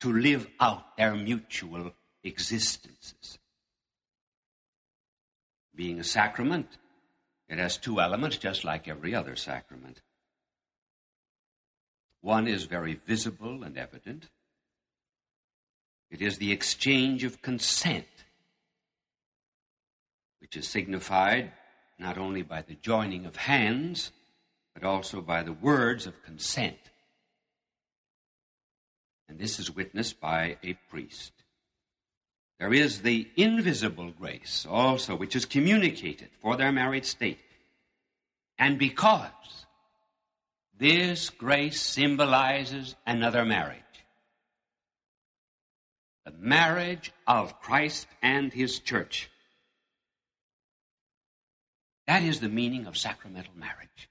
to 0.00 0.12
live 0.12 0.46
out 0.58 0.96
their 0.96 1.14
mutual 1.14 1.92
existences. 2.26 3.38
Being 5.74 6.00
a 6.00 6.04
sacrament, 6.04 6.68
it 7.48 7.58
has 7.58 7.76
two 7.76 8.00
elements, 8.00 8.36
just 8.38 8.64
like 8.64 8.88
every 8.88 9.14
other 9.14 9.36
sacrament. 9.36 10.00
One 12.22 12.48
is 12.48 12.64
very 12.64 12.94
visible 13.06 13.62
and 13.62 13.78
evident. 13.78 14.28
It 16.10 16.22
is 16.22 16.38
the 16.38 16.52
exchange 16.52 17.24
of 17.24 17.42
consent, 17.42 18.06
which 20.40 20.56
is 20.56 20.66
signified 20.66 21.52
not 21.98 22.18
only 22.18 22.42
by 22.42 22.62
the 22.62 22.74
joining 22.74 23.26
of 23.26 23.36
hands, 23.36 24.12
but 24.74 24.84
also 24.84 25.20
by 25.20 25.42
the 25.42 25.52
words 25.52 26.06
of 26.06 26.22
consent. 26.22 26.78
And 29.28 29.38
this 29.38 29.58
is 29.58 29.74
witnessed 29.74 30.20
by 30.20 30.56
a 30.62 30.74
priest. 30.90 31.32
There 32.58 32.72
is 32.72 33.02
the 33.02 33.28
invisible 33.36 34.10
grace 34.10 34.66
also, 34.68 35.14
which 35.14 35.36
is 35.36 35.44
communicated 35.44 36.30
for 36.40 36.56
their 36.56 36.72
married 36.72 37.04
state. 37.04 37.38
And 38.58 38.78
because 38.78 39.30
this 40.78 41.30
grace 41.30 41.80
symbolizes 41.80 42.96
another 43.06 43.44
marriage, 43.44 43.80
the 46.24 46.32
marriage 46.32 47.12
of 47.26 47.60
Christ 47.60 48.08
and 48.20 48.52
his 48.52 48.80
church. 48.80 49.30
That 52.06 52.22
is 52.22 52.40
the 52.40 52.48
meaning 52.48 52.86
of 52.86 52.96
sacramental 52.96 53.52
marriage. 53.56 54.08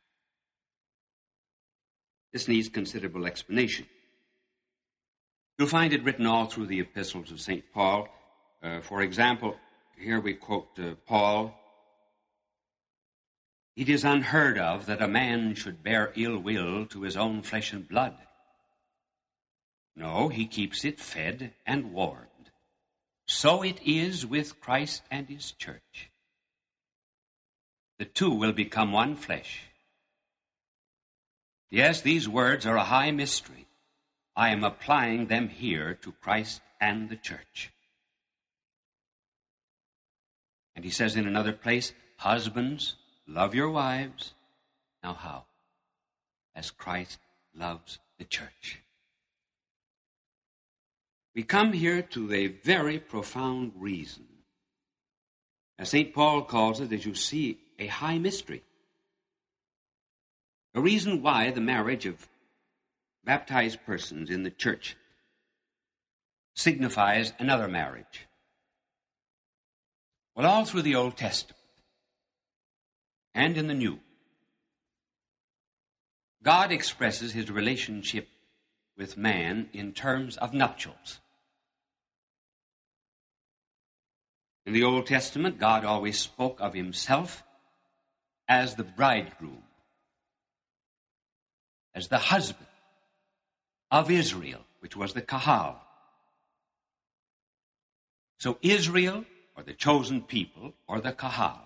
This 2.31 2.47
needs 2.47 2.69
considerable 2.69 3.25
explanation. 3.25 3.85
You'll 5.57 5.67
find 5.67 5.93
it 5.93 6.03
written 6.03 6.25
all 6.25 6.45
through 6.45 6.67
the 6.67 6.79
epistles 6.79 7.31
of 7.31 7.39
St. 7.39 7.63
Paul. 7.73 8.09
Uh, 8.65 8.81
for 8.81 9.01
example, 9.01 9.55
here 9.95 10.19
we 10.19 10.33
quote 10.33 10.79
uh, 10.79 10.95
Paul 11.05 11.53
It 13.75 13.89
is 13.89 14.03
unheard 14.03 14.57
of 14.57 14.87
that 14.87 15.03
a 15.03 15.07
man 15.07 15.53
should 15.53 15.83
bear 15.83 16.11
ill 16.15 16.39
will 16.39 16.87
to 16.87 17.03
his 17.03 17.15
own 17.15 17.43
flesh 17.43 17.73
and 17.73 17.87
blood. 17.87 18.15
No, 19.95 20.29
he 20.29 20.47
keeps 20.47 20.83
it 20.83 20.99
fed 20.99 21.53
and 21.65 21.93
warmed. 21.93 22.49
So 23.27 23.61
it 23.61 23.79
is 23.85 24.25
with 24.25 24.59
Christ 24.59 25.03
and 25.11 25.29
his 25.29 25.51
church. 25.51 26.09
The 27.99 28.05
two 28.05 28.31
will 28.31 28.51
become 28.51 28.91
one 28.91 29.15
flesh. 29.15 29.61
Yes, 31.69 32.01
these 32.01 32.27
words 32.27 32.65
are 32.65 32.77
a 32.77 32.83
high 32.83 33.11
mystery. 33.11 33.67
I 34.35 34.49
am 34.49 34.63
applying 34.63 35.27
them 35.27 35.49
here 35.49 35.93
to 36.01 36.11
Christ 36.13 36.61
and 36.81 37.09
the 37.09 37.15
church. 37.15 37.71
And 40.75 40.83
he 40.83 40.91
says 40.91 41.15
in 41.15 41.27
another 41.27 41.53
place, 41.53 41.93
Husbands, 42.17 42.95
love 43.27 43.55
your 43.55 43.69
wives. 43.69 44.33
Now, 45.03 45.13
how? 45.13 45.45
As 46.55 46.71
Christ 46.71 47.19
loves 47.53 47.99
the 48.17 48.25
church. 48.25 48.81
We 51.33 51.43
come 51.43 51.73
here 51.73 52.01
to 52.01 52.33
a 52.33 52.47
very 52.47 52.97
profound 52.97 53.73
reason. 53.75 54.25
As 55.77 55.89
St. 55.89 56.13
Paul 56.13 56.43
calls 56.43 56.79
it, 56.79 56.93
as 56.93 57.05
you 57.05 57.13
see, 57.13 57.59
a 57.77 57.87
high 57.87 58.17
mystery. 58.17 58.63
A 60.73 60.81
reason 60.81 61.21
why 61.21 61.51
the 61.51 61.61
marriage 61.61 62.05
of 62.05 62.27
baptized 63.25 63.79
persons 63.85 64.29
in 64.29 64.43
the 64.43 64.51
church 64.51 64.95
signifies 66.53 67.33
another 67.39 67.67
marriage. 67.67 68.24
Well, 70.35 70.45
all 70.45 70.65
through 70.65 70.81
the 70.81 70.95
Old 70.95 71.15
Testament 71.15 71.57
and 73.33 73.57
in 73.57 73.67
the 73.67 73.73
New, 73.73 73.99
God 76.43 76.71
expresses 76.71 77.33
his 77.33 77.49
relationship 77.49 78.27
with 78.97 79.17
man 79.17 79.69
in 79.73 79.93
terms 79.93 80.37
of 80.37 80.53
nuptials. 80.53 81.19
In 84.65 84.73
the 84.73 84.83
Old 84.83 85.07
Testament, 85.07 85.59
God 85.59 85.85
always 85.85 86.19
spoke 86.19 86.59
of 86.59 86.73
himself 86.73 87.43
as 88.47 88.75
the 88.75 88.83
bridegroom, 88.83 89.63
as 91.93 92.09
the 92.09 92.17
husband 92.17 92.67
of 93.89 94.11
Israel, 94.11 94.61
which 94.79 94.95
was 94.95 95.13
the 95.13 95.21
Kahal. 95.21 95.81
So 98.39 98.57
Israel, 98.61 99.25
or 99.55 99.63
the 99.63 99.73
chosen 99.73 100.21
people, 100.21 100.73
or 100.87 100.99
the 100.99 101.11
Kahal, 101.11 101.61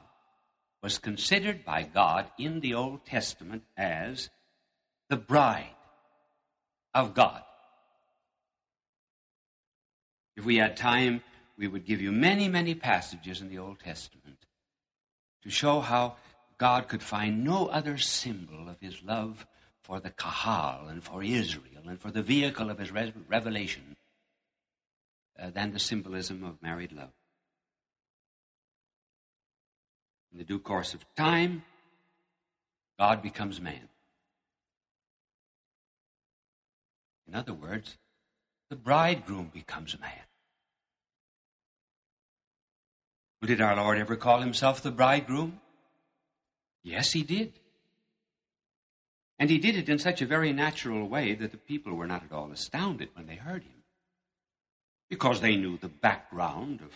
was 0.82 0.98
considered 0.98 1.66
by 1.66 1.84
God 1.84 2.30
in 2.38 2.60
the 2.60 2.74
Old 2.74 3.06
Testament 3.06 3.64
as 3.78 4.30
the 5.10 5.18
bride 5.18 5.76
of 6.94 7.14
God. 7.14 7.44
If 10.38 10.46
we 10.46 10.58
had 10.58 10.78
time, 10.78 11.22
we 11.58 11.68
would 11.68 11.86
give 11.86 12.02
you 12.02 12.12
many, 12.12 12.48
many 12.48 12.74
passages 12.76 13.42
in 13.42 13.50
the 13.50 13.58
Old 13.58 13.80
Testament 13.80 14.38
to 15.44 15.50
show 15.50 15.82
how 15.82 16.16
God 16.58 16.88
could 16.88 17.04
find 17.04 17.44
no 17.44 17.68
other 17.68 17.98
symbol 17.98 18.70
of 18.70 18.80
his 18.80 19.04
love 19.04 19.46
for 19.82 20.00
the 20.00 20.12
Kahal 20.12 20.88
and 20.88 21.04
for 21.04 21.24
Israel 21.24 21.84
and 21.88 22.00
for 22.00 22.12
the 22.12 22.22
vehicle 22.22 22.70
of 22.70 22.78
his 22.78 22.92
revelation 22.92 23.98
uh, 25.38 25.50
than 25.50 25.72
the 25.72 25.80
symbolism 25.80 26.44
of 26.44 26.62
married 26.62 26.92
love. 26.92 27.12
In 30.32 30.38
the 30.38 30.44
due 30.44 30.60
course 30.60 30.94
of 30.94 31.04
time, 31.16 31.64
God 32.98 33.22
becomes 33.22 33.60
man. 33.60 33.90
In 37.28 37.36
other 37.36 37.54
words, 37.54 37.98
the 38.70 38.76
bridegroom 38.76 39.52
becomes 39.54 39.94
a 39.94 40.00
man. 40.00 40.12
Did 43.42 43.62
our 43.62 43.76
Lord 43.76 43.98
ever 43.98 44.16
call 44.16 44.42
himself 44.42 44.82
the 44.82 44.92
bridegroom? 44.92 45.62
Yes, 46.84 47.12
he 47.12 47.24
did. 47.24 47.54
And 49.38 49.50
he 49.50 49.58
did 49.58 49.78
it 49.78 49.88
in 49.88 50.00
such 50.00 50.22
a 50.22 50.26
very 50.26 50.52
natural 50.52 51.08
way 51.08 51.34
that 51.36 51.52
the 51.52 51.58
people 51.58 51.94
were 51.94 52.08
not 52.08 52.24
at 52.24 52.34
all 52.34 52.52
astounded 52.52 53.10
when 53.14 53.28
they 53.28 53.36
heard 53.36 53.64
him. 53.64 53.84
Because 55.10 55.40
they 55.40 55.56
knew 55.56 55.78
the 55.78 55.88
background 55.88 56.82
of 56.82 56.92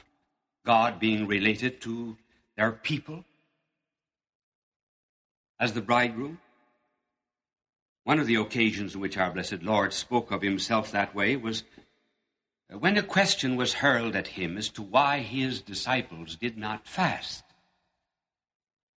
God 0.65 0.99
being 0.99 1.25
related 1.27 1.79
to 1.81 2.17
their 2.55 2.71
people 2.71 3.25
as 5.59 5.73
the 5.73 5.81
bridegroom. 5.81 6.39
One 8.03 8.19
of 8.19 8.27
the 8.27 8.35
occasions 8.35 8.95
in 8.95 9.01
which 9.01 9.17
our 9.17 9.31
blessed 9.31 9.63
Lord 9.63 9.93
spoke 9.93 10.31
of 10.31 10.41
himself 10.41 10.91
that 10.91 11.15
way 11.15 11.35
was 11.35 11.63
uh, 12.71 12.77
when 12.77 12.97
a 12.97 13.03
question 13.03 13.55
was 13.55 13.75
hurled 13.75 14.15
at 14.15 14.27
him 14.27 14.57
as 14.57 14.69
to 14.69 14.81
why 14.81 15.19
his 15.19 15.61
disciples 15.61 16.35
did 16.35 16.57
not 16.57 16.85
fast, 16.85 17.43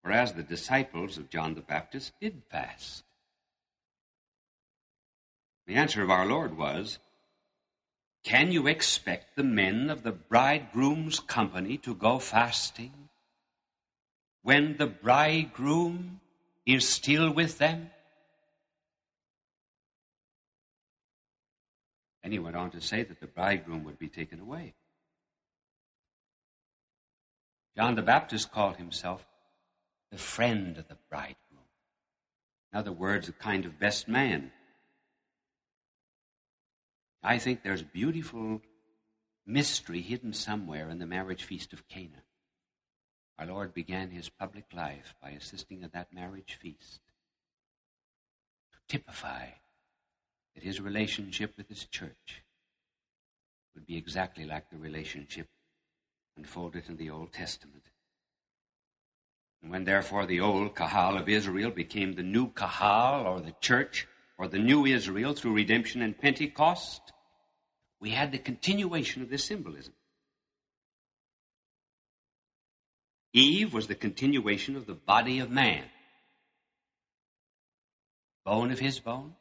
whereas 0.02 0.32
the 0.32 0.42
disciples 0.42 1.18
of 1.18 1.28
John 1.28 1.54
the 1.54 1.60
Baptist 1.60 2.12
did 2.20 2.42
fast. 2.50 3.04
The 5.66 5.74
answer 5.74 6.02
of 6.02 6.10
our 6.10 6.26
Lord 6.26 6.56
was, 6.56 6.98
Can 8.22 8.52
you 8.52 8.66
expect 8.66 9.36
the 9.36 9.44
men 9.44 9.90
of 9.90 10.02
the 10.02 10.12
bridegroom's 10.12 11.20
company 11.20 11.76
to 11.78 11.94
go 11.94 12.18
fasting 12.18 13.04
when 14.44 14.76
the 14.76 14.86
bridegroom 14.86 16.20
is 16.64 16.86
still 16.86 17.32
with 17.32 17.58
them? 17.58 17.90
And 22.22 22.32
he 22.32 22.38
went 22.38 22.54
on 22.54 22.70
to 22.70 22.80
say 22.80 23.02
that 23.02 23.20
the 23.20 23.26
bridegroom 23.26 23.84
would 23.84 23.98
be 23.98 24.08
taken 24.08 24.40
away. 24.40 24.74
John 27.76 27.96
the 27.96 28.02
Baptist 28.02 28.52
called 28.52 28.76
himself 28.76 29.26
the 30.12 30.18
friend 30.18 30.76
of 30.76 30.88
the 30.88 30.98
bridegroom. 31.10 31.64
In 32.72 32.78
other 32.78 32.92
words, 32.92 33.28
a 33.28 33.32
kind 33.32 33.64
of 33.64 33.78
best 33.78 34.08
man. 34.08 34.52
I 37.22 37.38
think 37.38 37.62
there's 37.62 37.82
beautiful 37.82 38.60
mystery 39.46 40.02
hidden 40.02 40.34
somewhere 40.34 40.90
in 40.90 40.98
the 40.98 41.06
marriage 41.06 41.44
feast 41.44 41.72
of 41.72 41.88
Cana. 41.88 42.22
Our 43.38 43.46
Lord 43.46 43.74
began 43.74 44.10
his 44.10 44.28
public 44.28 44.66
life 44.72 45.14
by 45.20 45.30
assisting 45.30 45.82
at 45.82 45.92
that 45.92 46.12
marriage 46.12 46.56
feast 46.60 47.00
to 48.72 48.78
typify 48.88 49.46
that 50.54 50.62
his 50.62 50.80
relationship 50.80 51.54
with 51.56 51.68
his 51.68 51.84
church 51.84 52.42
would 53.74 53.86
be 53.86 53.96
exactly 53.96 54.44
like 54.44 54.70
the 54.70 54.76
relationship 54.76 55.48
unfolded 56.36 56.84
in 56.88 56.96
the 56.96 57.10
Old 57.10 57.32
Testament. 57.32 57.82
And 59.62 59.70
when 59.70 59.84
therefore 59.84 60.26
the 60.26 60.40
old 60.40 60.74
Kahal 60.76 61.16
of 61.16 61.28
Israel 61.28 61.70
became 61.70 62.14
the 62.14 62.22
new 62.22 62.48
Kahal 62.48 63.26
or 63.26 63.40
the 63.40 63.54
church 63.60 64.06
or 64.38 64.46
the 64.46 64.58
new 64.58 64.84
Israel 64.86 65.32
through 65.32 65.54
redemption 65.54 66.02
and 66.02 66.16
Pentecost, 66.16 67.12
we 67.98 68.10
had 68.10 68.30
the 68.30 68.38
continuation 68.38 69.22
of 69.22 69.30
this 69.30 69.44
symbolism. 69.44 69.94
Eve 73.34 73.74
was 73.74 73.88
the 73.88 73.96
continuation 73.96 74.76
of 74.76 74.86
the 74.86 74.94
body 74.94 75.40
of 75.40 75.50
man. 75.50 75.84
Bone 78.44 78.70
of 78.70 78.78
his 78.78 79.00
bone, 79.00 79.34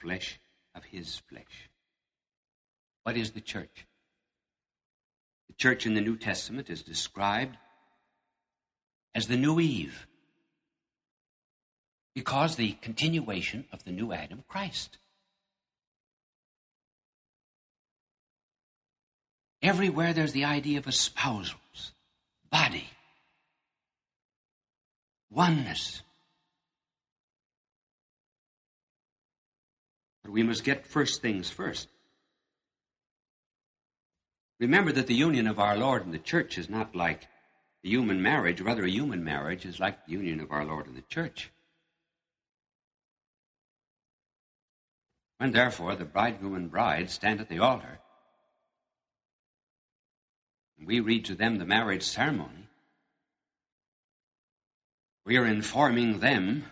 flesh 0.00 0.40
of 0.74 0.82
his 0.84 1.18
flesh. 1.28 1.68
What 3.02 3.18
is 3.18 3.32
the 3.32 3.42
church? 3.42 3.86
The 5.48 5.54
church 5.54 5.84
in 5.84 5.92
the 5.92 6.00
New 6.00 6.16
Testament 6.16 6.70
is 6.70 6.82
described 6.82 7.58
as 9.14 9.26
the 9.26 9.36
new 9.36 9.60
Eve 9.60 10.06
because 12.14 12.56
the 12.56 12.72
continuation 12.80 13.66
of 13.72 13.84
the 13.84 13.90
new 13.90 14.12
Adam, 14.12 14.42
Christ. 14.48 14.96
Everywhere 19.60 20.14
there's 20.14 20.32
the 20.32 20.44
idea 20.44 20.78
of 20.78 20.86
espousals, 20.86 21.92
body, 22.50 22.88
oneness, 25.34 26.02
But 30.24 30.32
we 30.32 30.42
must 30.42 30.64
get 30.64 30.86
first 30.86 31.20
things 31.20 31.50
first. 31.50 31.88
Remember 34.58 34.90
that 34.92 35.06
the 35.06 35.14
union 35.14 35.46
of 35.46 35.58
our 35.58 35.76
Lord 35.76 36.04
and 36.04 36.14
the 36.14 36.18
church 36.18 36.56
is 36.56 36.70
not 36.70 36.96
like 36.96 37.24
a 37.84 37.88
human 37.88 38.22
marriage, 38.22 38.62
rather, 38.62 38.84
a 38.84 38.90
human 38.90 39.22
marriage 39.22 39.66
is 39.66 39.78
like 39.78 40.06
the 40.06 40.12
union 40.12 40.40
of 40.40 40.50
our 40.50 40.64
Lord 40.64 40.86
and 40.86 40.96
the 40.96 41.02
church. 41.02 41.50
When 45.36 45.52
therefore 45.52 45.94
the 45.94 46.06
bridegroom 46.06 46.54
and 46.54 46.70
bride 46.70 47.10
stand 47.10 47.40
at 47.40 47.50
the 47.50 47.58
altar, 47.58 47.98
and 50.78 50.86
we 50.86 51.00
read 51.00 51.26
to 51.26 51.34
them 51.34 51.58
the 51.58 51.66
marriage 51.66 52.04
ceremony, 52.04 52.63
we 55.24 55.38
are 55.38 55.46
informing 55.46 56.18
them, 56.18 56.64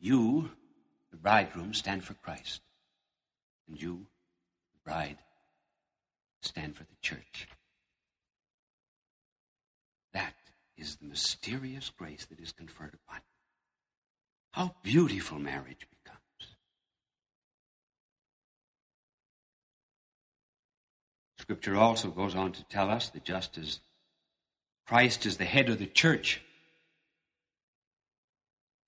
you, 0.00 0.50
the 1.10 1.16
bridegroom, 1.16 1.74
stand 1.74 2.04
for 2.04 2.14
Christ, 2.14 2.62
and 3.68 3.80
you, 3.80 4.06
the 4.72 4.90
bride, 4.90 5.18
stand 6.40 6.76
for 6.76 6.84
the 6.84 6.96
church. 7.02 7.48
That 10.12 10.34
is 10.76 10.96
the 10.96 11.06
mysterious 11.06 11.90
grace 11.90 12.24
that 12.26 12.40
is 12.40 12.52
conferred 12.52 12.94
upon 12.94 13.18
you. 13.18 13.22
How 14.52 14.74
beautiful 14.82 15.38
marriage 15.38 15.86
becomes. 15.90 16.18
Scripture 21.38 21.76
also 21.76 22.08
goes 22.08 22.34
on 22.34 22.52
to 22.52 22.64
tell 22.64 22.90
us 22.90 23.10
that 23.10 23.24
just 23.24 23.58
as 23.58 23.80
Christ 24.86 25.26
is 25.26 25.36
the 25.36 25.44
head 25.44 25.68
of 25.68 25.78
the 25.78 25.86
church, 25.86 26.40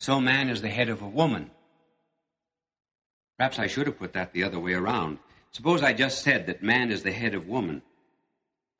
so 0.01 0.19
man 0.19 0.49
is 0.49 0.63
the 0.63 0.69
head 0.69 0.89
of 0.89 1.03
a 1.03 1.09
woman. 1.09 1.51
Perhaps 3.39 3.59
I 3.59 3.67
should 3.67 3.87
have 3.87 3.99
put 3.99 4.15
that 4.15 4.33
the 4.33 4.45
other 4.45 4.59
way 4.59 4.73
around. 4.73 5.19
Suppose 5.53 5.83
I 5.83 5.93
just 5.93 6.23
said 6.23 6.47
that 6.47 6.63
man 6.63 6.91
is 6.91 7.03
the 7.03 7.13
head 7.13 7.35
of 7.35 7.47
woman. 7.47 7.83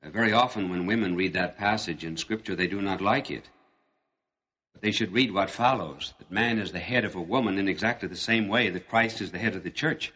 Uh, 0.03 0.09
very 0.09 0.33
often, 0.33 0.69
when 0.69 0.87
women 0.87 1.15
read 1.15 1.33
that 1.33 1.57
passage 1.57 2.03
in 2.03 2.17
Scripture, 2.17 2.55
they 2.55 2.67
do 2.67 2.81
not 2.81 3.01
like 3.01 3.29
it. 3.29 3.49
But 4.73 4.81
they 4.81 4.91
should 4.91 5.13
read 5.13 5.31
what 5.31 5.51
follows 5.51 6.13
that 6.17 6.31
man 6.31 6.57
is 6.57 6.71
the 6.71 6.79
head 6.79 7.05
of 7.05 7.15
a 7.15 7.21
woman 7.21 7.59
in 7.59 7.67
exactly 7.67 8.07
the 8.07 8.15
same 8.15 8.47
way 8.47 8.69
that 8.69 8.89
Christ 8.89 9.21
is 9.21 9.31
the 9.31 9.39
head 9.39 9.55
of 9.55 9.63
the 9.63 9.69
church. 9.69 10.11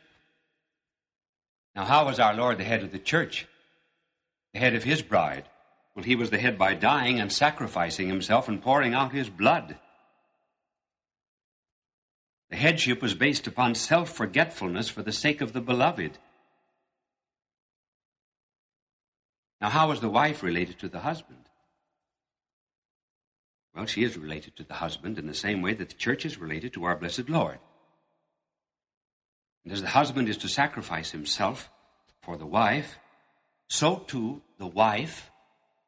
Now, 1.75 1.85
how 1.85 2.05
was 2.05 2.19
our 2.19 2.33
Lord 2.33 2.57
the 2.57 2.63
head 2.63 2.83
of 2.83 2.91
the 2.91 2.99
church? 2.99 3.47
The 4.53 4.59
head 4.59 4.73
of 4.73 4.83
his 4.83 5.01
bride? 5.01 5.45
Well, 5.93 6.05
he 6.05 6.15
was 6.15 6.29
the 6.29 6.39
head 6.39 6.57
by 6.57 6.73
dying 6.73 7.19
and 7.19 7.31
sacrificing 7.31 8.07
himself 8.07 8.47
and 8.47 8.61
pouring 8.61 8.93
out 8.93 9.11
his 9.11 9.29
blood. 9.29 9.77
The 12.55 12.61
headship 12.61 13.01
was 13.01 13.13
based 13.13 13.47
upon 13.47 13.75
self 13.75 14.09
forgetfulness 14.15 14.87
for 14.87 15.03
the 15.03 15.11
sake 15.11 15.41
of 15.41 15.51
the 15.51 15.59
beloved. 15.59 16.17
Now, 19.59 19.67
how 19.67 19.91
is 19.91 19.99
the 19.99 20.07
wife 20.07 20.41
related 20.41 20.79
to 20.79 20.87
the 20.87 21.01
husband? 21.01 21.49
Well, 23.75 23.87
she 23.87 24.05
is 24.05 24.17
related 24.17 24.55
to 24.55 24.63
the 24.63 24.75
husband 24.75 25.19
in 25.19 25.27
the 25.27 25.33
same 25.33 25.61
way 25.61 25.73
that 25.73 25.89
the 25.89 25.95
church 25.95 26.25
is 26.25 26.37
related 26.37 26.71
to 26.75 26.85
our 26.85 26.95
blessed 26.95 27.27
Lord. 27.27 27.59
And 29.65 29.73
as 29.73 29.81
the 29.81 29.89
husband 29.89 30.29
is 30.29 30.37
to 30.37 30.47
sacrifice 30.47 31.11
himself 31.11 31.69
for 32.21 32.37
the 32.37 32.45
wife, 32.45 32.97
so 33.67 33.97
too 33.97 34.41
the 34.59 34.67
wife, 34.67 35.29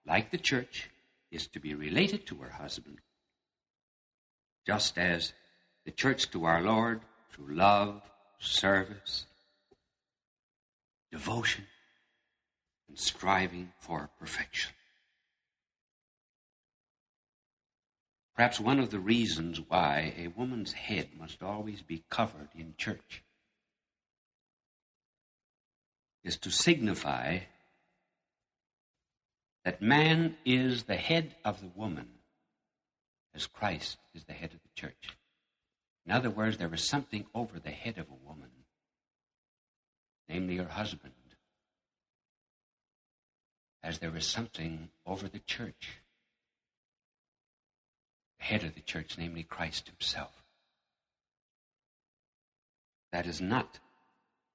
like 0.05 0.31
the 0.31 0.37
church, 0.37 0.89
is 1.31 1.47
to 1.47 1.61
be 1.61 1.73
related 1.75 2.27
to 2.27 2.35
her 2.35 2.49
husband. 2.49 2.99
Just 4.65 4.97
as 4.97 5.31
the 5.87 5.91
church 5.93 6.29
to 6.29 6.43
our 6.43 6.61
Lord 6.61 6.99
through 7.31 7.55
love, 7.55 8.01
service, 8.39 9.25
devotion, 11.13 11.63
and 12.89 12.99
striving 12.99 13.71
for 13.79 14.09
perfection. 14.19 14.73
Perhaps 18.35 18.59
one 18.59 18.79
of 18.79 18.89
the 18.89 18.99
reasons 18.99 19.61
why 19.65 20.13
a 20.17 20.27
woman's 20.27 20.73
head 20.73 21.07
must 21.17 21.41
always 21.41 21.81
be 21.81 22.03
covered 22.09 22.49
in 22.53 22.73
church 22.77 23.23
is 26.25 26.35
to 26.39 26.51
signify 26.51 27.39
that 29.63 29.81
man 29.81 30.35
is 30.43 30.83
the 30.83 30.97
head 30.97 31.33
of 31.45 31.61
the 31.61 31.71
woman 31.73 32.09
as 33.33 33.47
Christ 33.47 33.99
is 34.13 34.25
the 34.25 34.33
head 34.33 34.51
of 34.51 34.59
the 34.61 34.75
church. 34.75 35.16
In 36.07 36.13
other 36.13 36.29
words, 36.29 36.57
there 36.57 36.73
is 36.73 36.85
something 36.85 37.25
over 37.35 37.59
the 37.59 37.69
head 37.69 37.97
of 37.97 38.07
a 38.09 38.25
woman, 38.25 38.49
namely 40.29 40.55
her 40.55 40.69
husband, 40.69 41.11
as 43.83 43.99
there 43.99 44.15
is 44.15 44.25
something 44.25 44.87
over 45.05 45.27
the 45.27 45.39
church, 45.39 45.99
the 48.39 48.45
head 48.45 48.63
of 48.63 48.73
the 48.73 48.81
church, 48.81 49.17
namely 49.17 49.43
Christ 49.43 49.89
Himself. 49.89 50.31
That 53.11 53.27
is 53.27 53.41
not 53.41 53.79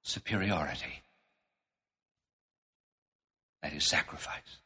superiority. 0.01 1.03
That 3.61 3.73
is 3.73 3.85
sacrifice. 3.85 4.57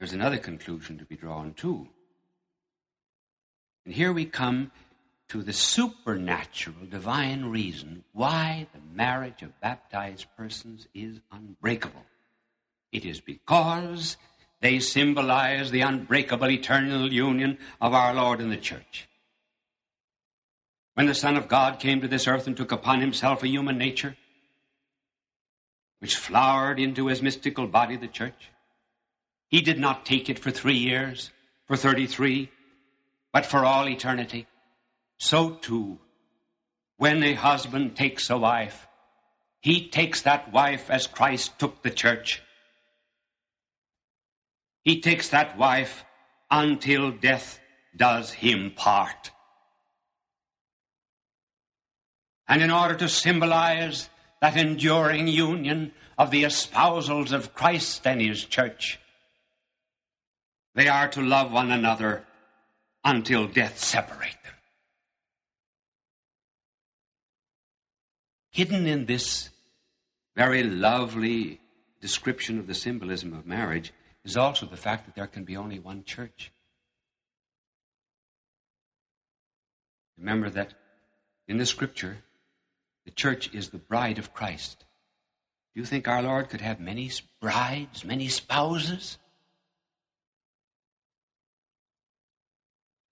There's 0.00 0.12
another 0.12 0.38
conclusion 0.38 0.98
to 0.98 1.04
be 1.04 1.16
drawn 1.16 1.54
too. 1.54 1.88
And 3.86 3.94
here 3.94 4.12
we 4.12 4.24
come 4.26 4.72
to 5.28 5.42
the 5.42 5.52
supernatural 5.52 6.86
divine 6.90 7.46
reason 7.46 8.02
why 8.12 8.66
the 8.74 8.80
marriage 8.94 9.42
of 9.42 9.60
baptized 9.60 10.26
persons 10.36 10.88
is 10.92 11.20
unbreakable. 11.30 12.04
It 12.90 13.04
is 13.04 13.20
because 13.20 14.16
they 14.60 14.80
symbolize 14.80 15.70
the 15.70 15.82
unbreakable 15.82 16.50
eternal 16.50 17.12
union 17.12 17.58
of 17.80 17.94
our 17.94 18.12
Lord 18.12 18.40
and 18.40 18.50
the 18.50 18.56
church. 18.56 19.08
When 20.94 21.06
the 21.06 21.14
Son 21.14 21.36
of 21.36 21.46
God 21.46 21.78
came 21.78 22.00
to 22.00 22.08
this 22.08 22.26
earth 22.26 22.48
and 22.48 22.56
took 22.56 22.72
upon 22.72 23.00
himself 23.00 23.42
a 23.42 23.48
human 23.48 23.78
nature, 23.78 24.16
which 26.00 26.16
flowered 26.16 26.80
into 26.80 27.06
his 27.06 27.22
mystical 27.22 27.68
body, 27.68 27.96
the 27.96 28.08
church, 28.08 28.50
he 29.46 29.60
did 29.60 29.78
not 29.78 30.04
take 30.04 30.28
it 30.28 30.38
for 30.40 30.50
three 30.50 30.76
years, 30.76 31.30
for 31.66 31.76
33, 31.76 32.50
but 33.36 33.44
for 33.44 33.66
all 33.66 33.86
eternity 33.86 34.46
so 35.18 35.50
too, 35.56 35.98
when 36.96 37.22
a 37.22 37.34
husband 37.34 37.94
takes 37.94 38.30
a 38.30 38.38
wife, 38.38 38.88
he 39.60 39.88
takes 39.88 40.22
that 40.22 40.50
wife 40.54 40.88
as 40.88 41.06
Christ 41.06 41.58
took 41.58 41.82
the 41.82 41.90
church. 41.90 42.40
He 44.84 45.02
takes 45.02 45.28
that 45.28 45.58
wife 45.58 46.02
until 46.50 47.10
death 47.10 47.60
does 47.94 48.32
him 48.32 48.70
part. 48.74 49.30
And 52.48 52.62
in 52.62 52.70
order 52.70 52.94
to 52.94 53.06
symbolize 53.06 54.08
that 54.40 54.56
enduring 54.56 55.28
union 55.28 55.92
of 56.16 56.30
the 56.30 56.44
espousals 56.44 57.32
of 57.32 57.52
Christ 57.52 58.06
and 58.06 58.22
his 58.22 58.46
church, 58.46 58.98
they 60.74 60.88
are 60.88 61.08
to 61.08 61.20
love 61.20 61.52
one 61.52 61.70
another 61.70 62.24
until 63.06 63.46
death 63.46 63.78
separate 63.78 64.36
them. 64.42 64.52
Hidden 68.50 68.86
in 68.86 69.06
this 69.06 69.50
very 70.34 70.64
lovely 70.64 71.60
description 72.00 72.58
of 72.58 72.66
the 72.66 72.74
symbolism 72.74 73.32
of 73.32 73.46
marriage 73.46 73.92
is 74.24 74.36
also 74.36 74.66
the 74.66 74.76
fact 74.76 75.06
that 75.06 75.14
there 75.14 75.28
can 75.28 75.44
be 75.44 75.56
only 75.56 75.78
one 75.78 76.02
church. 76.02 76.52
Remember 80.18 80.50
that 80.50 80.74
in 81.46 81.58
the 81.58 81.66
scripture, 81.66 82.18
the 83.04 83.12
church 83.12 83.54
is 83.54 83.68
the 83.68 83.78
bride 83.78 84.18
of 84.18 84.34
Christ. 84.34 84.84
Do 85.74 85.80
you 85.80 85.86
think 85.86 86.08
our 86.08 86.22
Lord 86.22 86.48
could 86.48 86.60
have 86.60 86.80
many 86.80 87.12
brides, 87.40 88.04
many 88.04 88.26
spouses? 88.26 89.18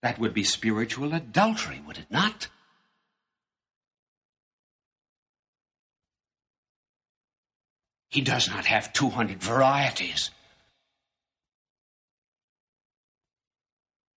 That 0.05 0.18
would 0.18 0.34
be 0.34 0.44
spiritual 0.44 1.14
adultery, 1.14 1.80
would 1.86 1.96
it 1.96 2.11
not? 2.11 2.48
He 8.11 8.20
does 8.20 8.50
not 8.50 8.66
have 8.66 8.92
200 8.92 9.42
varieties 9.42 10.30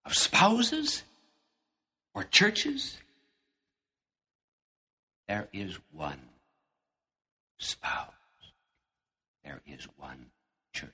of 0.04 0.14
spouses 0.14 1.04
or 2.12 2.22
churches. 2.24 2.98
There 5.26 5.48
is 5.54 5.78
one 5.90 6.20
spouse. 7.56 8.12
There 9.42 9.62
is 9.66 9.88
one 9.96 10.26
church. 10.74 10.92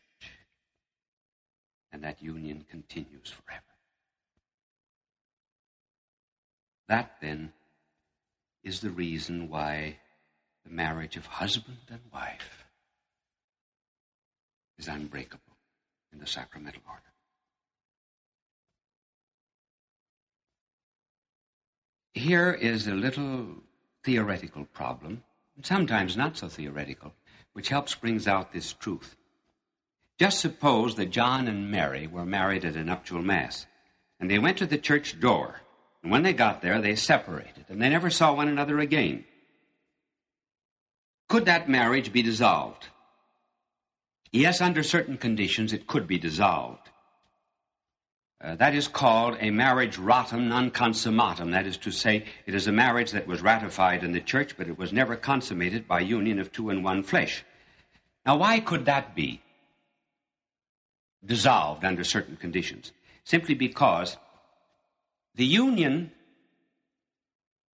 And 1.92 2.04
that 2.04 2.22
union 2.22 2.64
continues 2.70 3.30
forever. 3.30 3.73
That, 6.88 7.16
then, 7.20 7.52
is 8.62 8.80
the 8.80 8.90
reason 8.90 9.48
why 9.48 9.98
the 10.64 10.70
marriage 10.70 11.16
of 11.16 11.26
husband 11.26 11.78
and 11.90 12.00
wife 12.12 12.64
is 14.78 14.88
unbreakable 14.88 15.56
in 16.12 16.18
the 16.18 16.26
sacramental 16.26 16.82
order. 16.88 17.00
Here 22.14 22.52
is 22.52 22.86
a 22.86 22.94
little 22.94 23.46
theoretical 24.04 24.64
problem, 24.66 25.24
sometimes 25.62 26.16
not 26.16 26.36
so 26.36 26.48
theoretical, 26.48 27.12
which 27.54 27.68
helps 27.70 27.94
brings 27.94 28.28
out 28.28 28.52
this 28.52 28.72
truth. 28.72 29.16
Just 30.18 30.38
suppose 30.38 30.94
that 30.94 31.10
John 31.10 31.48
and 31.48 31.70
Mary 31.70 32.06
were 32.06 32.24
married 32.24 32.64
at 32.64 32.76
a 32.76 32.84
nuptial 32.84 33.20
mass, 33.20 33.66
and 34.20 34.30
they 34.30 34.38
went 34.38 34.58
to 34.58 34.66
the 34.66 34.78
church 34.78 35.18
door, 35.18 35.62
and 36.04 36.12
when 36.12 36.22
they 36.22 36.34
got 36.34 36.60
there, 36.60 36.82
they 36.82 36.96
separated, 36.96 37.64
and 37.70 37.80
they 37.80 37.88
never 37.88 38.10
saw 38.10 38.34
one 38.34 38.48
another 38.48 38.78
again. 38.78 39.24
Could 41.30 41.46
that 41.46 41.66
marriage 41.66 42.12
be 42.12 42.20
dissolved? 42.20 42.88
Yes, 44.30 44.60
under 44.60 44.82
certain 44.82 45.16
conditions, 45.16 45.72
it 45.72 45.86
could 45.86 46.06
be 46.06 46.18
dissolved. 46.18 46.90
Uh, 48.38 48.54
that 48.56 48.74
is 48.74 48.86
called 48.86 49.38
a 49.40 49.50
marriage 49.50 49.96
ratum 49.96 50.48
non 50.48 50.70
consummatum. 50.70 51.52
That 51.52 51.66
is 51.66 51.78
to 51.78 51.90
say, 51.90 52.26
it 52.44 52.54
is 52.54 52.66
a 52.66 52.72
marriage 52.72 53.12
that 53.12 53.26
was 53.26 53.40
ratified 53.40 54.04
in 54.04 54.12
the 54.12 54.20
church, 54.20 54.58
but 54.58 54.68
it 54.68 54.76
was 54.76 54.92
never 54.92 55.16
consummated 55.16 55.88
by 55.88 56.00
union 56.00 56.38
of 56.38 56.52
two 56.52 56.68
in 56.68 56.82
one 56.82 57.02
flesh. 57.02 57.42
Now, 58.26 58.36
why 58.36 58.60
could 58.60 58.84
that 58.84 59.14
be 59.14 59.40
dissolved 61.24 61.82
under 61.82 62.04
certain 62.04 62.36
conditions? 62.36 62.92
Simply 63.24 63.54
because 63.54 64.18
the 65.34 65.44
union 65.44 66.12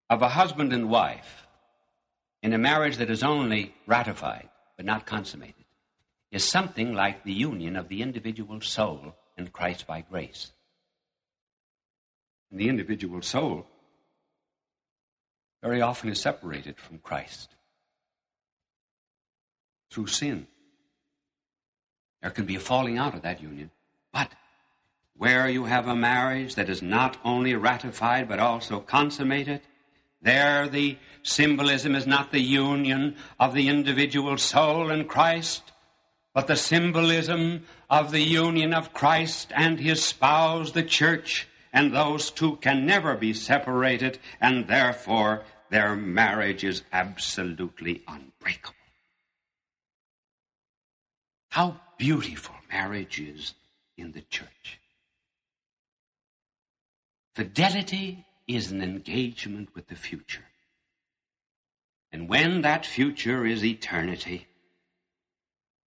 of 0.09 0.23
a 0.23 0.29
husband 0.29 0.73
and 0.73 0.91
wife 0.91 1.47
in 2.43 2.53
a 2.53 2.59
marriage 2.59 2.97
that 2.97 3.11
is 3.11 3.23
only 3.23 3.75
ratified 3.87 4.49
but 4.77 4.87
not 4.87 5.07
consummated 5.07 5.65
is 6.33 6.45
something 6.45 6.95
like 6.95 7.25
the 7.25 7.33
union 7.33 7.77
of 7.77 7.89
the 7.89 8.03
individual 8.03 8.61
soul 8.61 9.15
and 9.37 9.53
Christ 9.53 9.87
by 9.87 10.01
grace. 10.01 10.53
And 12.51 12.59
the 12.59 12.69
individual 12.69 13.23
soul 13.23 13.67
very 15.63 15.83
often 15.83 16.11
is 16.11 16.21
separated 16.21 16.79
from 16.79 16.99
Christ 16.99 17.51
through 19.91 20.07
sin. 20.07 20.47
There 22.23 22.31
can 22.31 22.47
be 22.47 22.57
a 22.57 22.61
falling 22.61 22.99
out 22.99 23.15
of 23.15 23.23
that 23.23 23.43
union. 23.43 23.71
But 24.13 24.31
where 25.21 25.51
you 25.51 25.67
have 25.67 25.87
a 25.87 25.95
marriage 25.95 26.55
that 26.55 26.71
is 26.71 26.81
not 26.81 27.19
only 27.27 27.55
ratified 27.55 28.27
but 28.27 28.39
also 28.39 28.81
consummated, 28.81 29.61
there 30.23 30.67
the 30.67 30.97
symbolism 31.23 31.95
is 31.95 32.07
not 32.07 32.33
the 32.33 32.41
union 32.41 33.15
of 33.39 33.53
the 33.53 33.69
individual 33.69 34.39
soul 34.39 34.91
and 34.91 35.07
Christ, 35.07 35.73
but 36.33 36.47
the 36.47 36.57
symbolism 36.57 37.67
of 37.91 38.13
the 38.13 38.23
union 38.23 38.73
of 38.73 38.95
Christ 38.95 39.53
and 39.55 39.79
his 39.79 40.03
spouse, 40.03 40.73
the 40.73 40.83
church, 40.83 41.47
and 41.71 41.95
those 41.95 42.31
two 42.31 42.57
can 42.57 42.87
never 42.87 43.15
be 43.15 43.35
separated, 43.35 44.19
and 44.41 44.69
therefore 44.69 45.43
their 45.69 45.97
marriage 45.97 46.65
is 46.65 46.83
absolutely 46.95 48.03
unbreakable. 48.09 48.75
How 51.51 51.79
beautiful 51.99 52.55
marriage 52.73 53.21
is 53.21 53.53
in 53.99 54.13
the 54.13 54.23
church. 54.23 54.81
Fidelity 57.41 58.27
is 58.47 58.71
an 58.71 58.83
engagement 58.83 59.71
with 59.75 59.89
the 59.89 59.95
future. 59.95 60.45
And 62.13 62.29
when 62.29 62.61
that 62.61 62.85
future 62.85 63.47
is 63.47 63.65
eternity, 63.65 64.47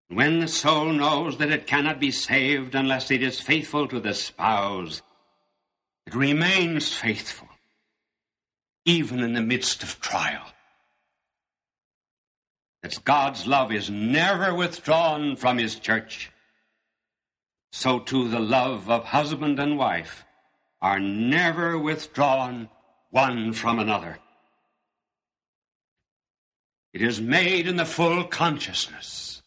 when 0.08 0.40
the 0.40 0.48
soul 0.48 0.86
knows 0.86 1.36
that 1.36 1.50
it 1.50 1.66
cannot 1.66 2.00
be 2.00 2.10
saved 2.10 2.74
unless 2.74 3.10
it 3.10 3.22
is 3.22 3.38
faithful 3.38 3.86
to 3.88 4.00
the 4.00 4.14
spouse, 4.14 5.02
it 6.06 6.14
remains 6.14 6.90
faithful, 6.94 7.50
even 8.86 9.20
in 9.20 9.34
the 9.34 9.42
midst 9.42 9.82
of 9.82 10.00
trial. 10.00 10.46
That 12.82 13.04
God's 13.04 13.46
love 13.46 13.70
is 13.70 13.90
never 13.90 14.54
withdrawn 14.54 15.36
from 15.36 15.58
His 15.58 15.74
church, 15.74 16.32
so 17.72 17.98
too 17.98 18.28
the 18.28 18.40
love 18.40 18.88
of 18.88 19.04
husband 19.04 19.60
and 19.60 19.76
wife 19.76 20.24
are 20.82 20.98
never 20.98 21.78
withdrawn 21.78 22.68
one 23.10 23.52
from 23.52 23.78
another. 23.78 24.18
It 26.92 27.00
is 27.00 27.20
made 27.20 27.68
in 27.68 27.76
the 27.76 27.86
full 27.86 28.24
consciousness 28.24 29.42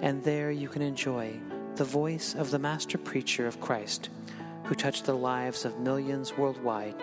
and 0.02 0.22
there 0.22 0.50
you 0.50 0.68
can 0.68 0.82
enjoy 0.82 1.40
the 1.76 1.84
voice 1.84 2.34
of 2.34 2.50
the 2.50 2.58
master 2.58 2.98
preacher 2.98 3.46
of 3.46 3.58
Christ, 3.60 4.10
who 4.64 4.74
touched 4.74 5.06
the 5.06 5.16
lives 5.16 5.64
of 5.64 5.78
millions 5.78 6.36
worldwide 6.36 6.96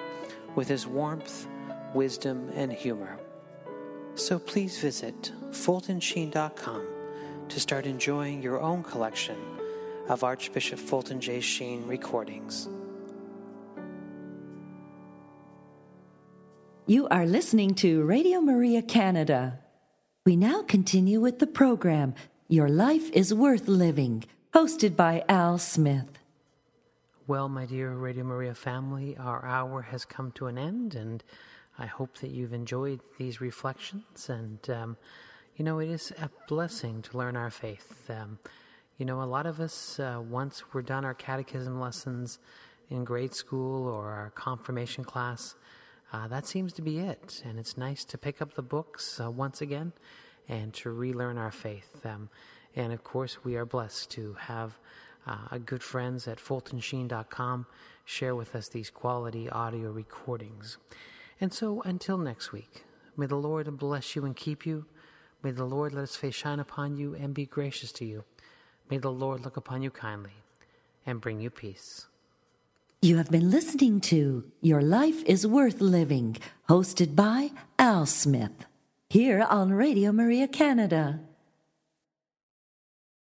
with 0.56 0.68
his 0.68 0.86
warmth, 0.86 1.48
wisdom, 1.96 2.52
and 2.54 2.72
humor. 2.72 3.18
So 4.16 4.38
please 4.38 4.78
visit 4.78 5.32
fultonsheen.com 5.50 7.01
to 7.52 7.60
start 7.60 7.86
enjoying 7.86 8.42
your 8.42 8.62
own 8.62 8.82
collection 8.82 9.36
of 10.08 10.24
Archbishop 10.24 10.80
Fulton 10.80 11.20
J. 11.20 11.42
Sheen 11.42 11.86
recordings. 11.86 12.70
You 16.88 17.10
are 17.10 17.26
listening 17.26 17.76
to 17.76 18.04
Radio 18.04 18.40
Maria 18.40 18.82
Canada. 18.82 19.60
We 20.26 20.38
now 20.38 20.62
continue 20.62 21.20
with 21.20 21.40
the 21.40 21.48
program 21.48 22.16
Your 22.48 22.70
Life 22.70 23.12
is 23.12 23.34
Worth 23.34 23.68
Living, 23.68 24.24
hosted 24.54 24.96
by 24.96 25.26
Al 25.28 25.58
Smith. 25.58 26.20
Well, 27.28 27.50
my 27.50 27.66
dear 27.66 27.92
Radio 27.92 28.24
Maria 28.24 28.56
family, 28.56 29.18
our 29.18 29.46
hour 29.46 29.82
has 29.82 30.06
come 30.06 30.32
to 30.34 30.48
an 30.48 30.58
end, 30.58 30.96
and 30.96 31.22
I 31.78 31.86
hope 31.86 32.18
that 32.20 32.32
you've 32.32 32.54
enjoyed 32.54 33.02
these 33.18 33.42
reflections. 33.42 34.30
And, 34.30 34.70
um, 34.70 34.98
you 35.56 35.66
know, 35.66 35.80
it 35.80 35.90
is 35.90 36.12
a 36.22 36.30
blessing 36.48 37.02
to 37.04 37.18
learn 37.18 37.36
our 37.36 37.50
faith. 37.50 38.10
Um, 38.10 38.40
you 38.98 39.06
know, 39.06 39.22
a 39.22 39.26
lot 39.26 39.46
of 39.46 39.60
us, 39.60 40.00
uh, 40.00 40.22
once 40.22 40.64
we're 40.74 40.82
done 40.82 41.06
our 41.06 41.14
catechism 41.14 41.80
lessons 41.80 42.40
in 42.90 43.04
grade 43.04 43.34
school 43.34 43.88
or 43.88 44.10
our 44.10 44.32
confirmation 44.36 45.04
class, 45.04 45.56
uh, 46.14 46.28
that 46.28 46.46
seems 46.46 46.74
to 46.74 46.82
be 46.82 47.00
it. 47.00 47.42
And 47.46 47.58
it's 47.58 47.78
nice 47.78 48.06
to 48.06 48.18
pick 48.18 48.42
up 48.42 48.54
the 48.54 48.62
books 48.62 49.20
uh, 49.20 49.32
once 49.32 49.62
again 49.62 49.94
and 50.48 50.74
to 50.76 50.92
relearn 50.92 51.38
our 51.38 51.52
faith. 51.52 52.06
Um, 52.06 52.30
and 52.76 52.94
of 52.94 53.04
course, 53.04 53.44
we 53.44 53.56
are 53.56 53.66
blessed 53.66 54.12
to 54.12 54.36
have 54.40 54.78
uh, 55.26 55.58
good 55.60 55.84
friends 55.84 56.28
at 56.28 56.38
FultonSheen.com 56.38 57.66
share 58.06 58.36
with 58.36 58.56
us 58.56 58.68
these 58.68 58.90
quality 58.90 59.50
audio 59.50 59.92
recordings. 59.92 60.78
And 61.40 61.54
so 61.54 61.82
until 61.84 62.18
next 62.18 62.52
week, 62.52 62.84
may 63.16 63.26
the 63.26 63.36
Lord 63.36 63.78
bless 63.78 64.16
you 64.16 64.26
and 64.26 64.36
keep 64.36 64.66
you. 64.66 64.86
May 65.44 65.52
the 65.52 65.66
Lord 65.66 65.94
let 65.94 66.02
his 66.02 66.16
face 66.16 66.36
shine 66.36 66.60
upon 66.60 66.98
you 66.98 67.16
and 67.16 67.34
be 67.34 67.46
gracious 67.46 67.92
to 67.94 68.06
you. 68.06 68.24
May 68.90 68.98
the 68.98 69.12
Lord 69.12 69.44
look 69.44 69.58
upon 69.58 69.82
you 69.82 69.90
kindly 69.90 70.34
and 71.06 71.22
bring 71.22 71.42
you 71.42 71.50
peace. 71.50 72.06
You 73.02 73.18
have 73.18 73.32
been 73.32 73.50
listening 73.50 74.00
to 74.02 74.52
Your 74.62 74.82
Life 74.84 75.24
is 75.26 75.48
Worth 75.48 75.82
Living, 75.82 76.38
hosted 76.70 77.16
by 77.16 77.52
Al 77.80 78.06
Smith, 78.06 78.66
here 79.10 79.42
on 79.42 79.74
Radio 79.74 80.12
Maria 80.12 80.48
Canada. 80.48 81.22